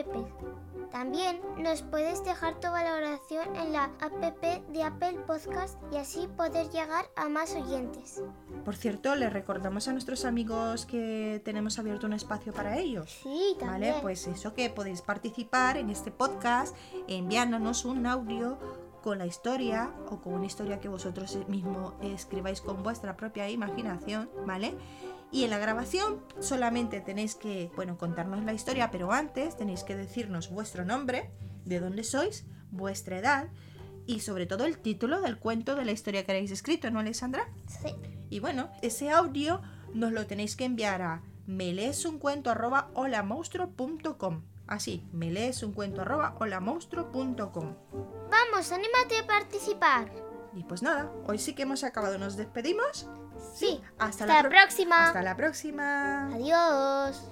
También 0.91 1.39
nos 1.57 1.83
puedes 1.83 2.23
dejar 2.23 2.59
tu 2.59 2.67
valoración 2.67 3.55
en 3.55 3.71
la 3.71 3.91
app 4.01 4.41
de 4.41 4.83
Apple 4.83 5.19
Podcast 5.27 5.77
y 5.93 5.97
así 5.97 6.27
poder 6.35 6.71
llegar 6.71 7.05
a 7.15 7.29
más 7.29 7.53
oyentes. 7.53 8.23
Por 8.63 8.75
cierto, 8.75 9.15
les 9.15 9.31
recordamos 9.31 9.87
a 9.87 9.91
nuestros 9.91 10.25
amigos 10.25 10.87
que 10.87 11.41
tenemos 11.45 11.77
abierto 11.77 12.07
un 12.07 12.13
espacio 12.13 12.51
para 12.51 12.79
ellos. 12.79 13.11
Sí, 13.21 13.55
también. 13.59 13.91
Vale, 13.91 14.01
pues 14.01 14.25
eso 14.25 14.55
que 14.55 14.71
podéis 14.71 15.03
participar 15.03 15.77
en 15.77 15.91
este 15.91 16.09
podcast 16.09 16.75
enviándonos 17.07 17.85
un 17.85 18.07
audio 18.07 18.57
con 19.03 19.19
la 19.19 19.27
historia 19.27 19.91
o 20.09 20.17
con 20.19 20.33
una 20.33 20.47
historia 20.47 20.79
que 20.79 20.89
vosotros 20.89 21.37
mismos 21.47 21.93
escribáis 22.01 22.61
con 22.61 22.81
vuestra 22.81 23.15
propia 23.15 23.47
imaginación, 23.47 24.27
¿vale? 24.47 24.73
Y 25.31 25.43
en 25.43 25.49
la 25.49 25.57
grabación 25.57 26.23
solamente 26.39 27.01
tenéis 27.01 27.35
que, 27.35 27.71
bueno, 27.75 27.97
contarnos 27.97 28.43
la 28.43 28.53
historia, 28.53 28.91
pero 28.91 29.11
antes 29.11 29.57
tenéis 29.57 29.83
que 29.83 29.95
decirnos 29.95 30.49
vuestro 30.49 30.85
nombre, 30.85 31.31
de 31.65 31.79
dónde 31.79 32.03
sois, 32.03 32.45
vuestra 32.71 33.17
edad 33.17 33.49
y 34.05 34.19
sobre 34.19 34.45
todo 34.45 34.65
el 34.65 34.77
título 34.77 35.21
del 35.21 35.39
cuento 35.39 35.75
de 35.75 35.83
la 35.83 35.91
historia 35.91 36.23
que 36.25 36.31
habéis 36.31 36.51
escrito, 36.51 36.91
¿no, 36.91 36.99
Alessandra? 36.99 37.49
Sí. 37.67 37.95
Y 38.29 38.39
bueno, 38.39 38.69
ese 38.81 39.09
audio 39.09 39.61
nos 39.93 40.11
lo 40.11 40.27
tenéis 40.27 40.55
que 40.55 40.65
enviar 40.65 41.01
a 41.01 41.23
meleesuncuento@holamonstruo.com. 41.47 44.43
Así, 44.67 45.07
meleesuncuento@holamonstruo.com. 45.11 47.75
Vamos, 48.29 48.71
anímate 48.71 49.19
a 49.19 49.27
participar. 49.27 50.11
Y 50.53 50.63
pues 50.63 50.81
nada, 50.81 51.11
hoy 51.27 51.37
sí 51.37 51.53
que 51.53 51.63
hemos 51.63 51.83
acabado. 51.83 52.17
¿Nos 52.17 52.37
despedimos? 52.37 53.09
Sí. 53.55 53.81
Hasta, 53.97 54.25
Hasta 54.25 54.43
la 54.43 54.49
próxima. 54.49 55.07
Hasta 55.07 55.21
la 55.21 55.37
próxima. 55.37 56.27
Adiós. 56.27 57.31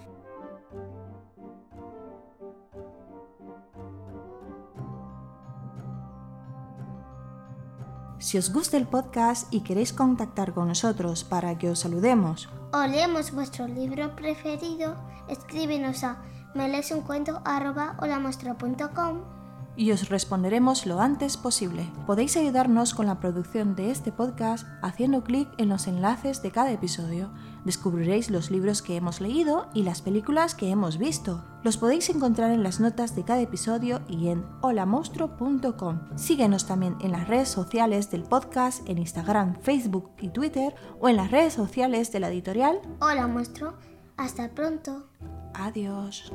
Si 8.20 8.38
os 8.38 8.54
gusta 8.54 8.78
el 8.78 8.88
podcast 8.88 9.54
y 9.54 9.60
queréis 9.62 9.92
contactar 9.92 10.54
con 10.54 10.70
nosotros 10.70 11.26
para 11.26 11.58
que 11.58 11.70
os 11.70 11.80
saludemos 11.80 12.48
O 12.72 12.88
leemos 12.88 13.34
vuestro 13.34 13.68
libro 13.68 14.16
preferido, 14.16 14.96
escríbenos 15.28 16.06
a 16.06 16.22
meleesuncuento.com. 16.56 19.43
y 19.76 19.92
os 19.92 20.10
responderemos 20.10 20.86
lo 20.86 21.00
antes 21.00 21.38
posible. 21.38 21.92
Podéis 22.06 22.38
ayudarnos 22.38 22.94
con 22.94 23.08
la 23.08 23.20
producción 23.20 23.76
de 23.76 23.92
este 23.92 24.12
podcast 24.12 24.68
haciendo 24.82 25.24
clic 25.24 25.50
en 25.58 25.70
los 25.70 25.88
enlaces 25.88 26.42
de 26.42 26.52
cada 26.52 26.72
episodio. 26.72 27.32
Descubriréis 27.66 28.30
los 28.30 28.52
libros 28.52 28.82
que 28.82 28.96
hemos 28.96 29.22
leído 29.22 29.68
y 29.74 29.84
las 29.84 30.02
películas 30.02 30.56
que 30.56 30.70
hemos 30.70 30.98
visto. 30.98 31.44
Los 31.64 31.78
podéis 31.78 32.10
encontrar 32.10 32.52
en 32.52 32.64
las 32.64 32.80
notas 32.80 33.16
de 33.16 33.24
cada 33.24 33.42
episodio 33.42 34.02
y 34.08 34.28
en 34.28 34.46
holamonstruo.com. 34.62 36.00
Síguenos 36.16 36.68
también 36.68 36.98
en 37.00 37.12
las 37.12 37.28
redes 37.28 37.50
sociales 37.50 38.12
del 38.12 38.24
podcast 38.24 38.88
en 38.90 38.98
Instagram, 38.98 39.56
Facebook 39.62 40.12
y 40.20 40.30
Twitter 40.30 40.76
o 41.00 41.10
en 41.10 41.16
las 41.16 41.32
redes 41.32 41.54
sociales 41.54 42.12
de 42.12 42.20
la 42.20 42.30
editorial. 42.30 42.82
Hola, 43.00 43.28
muestro. 43.28 43.76
Hasta 44.18 44.50
pronto. 44.50 45.08
Adiós. 45.54 46.32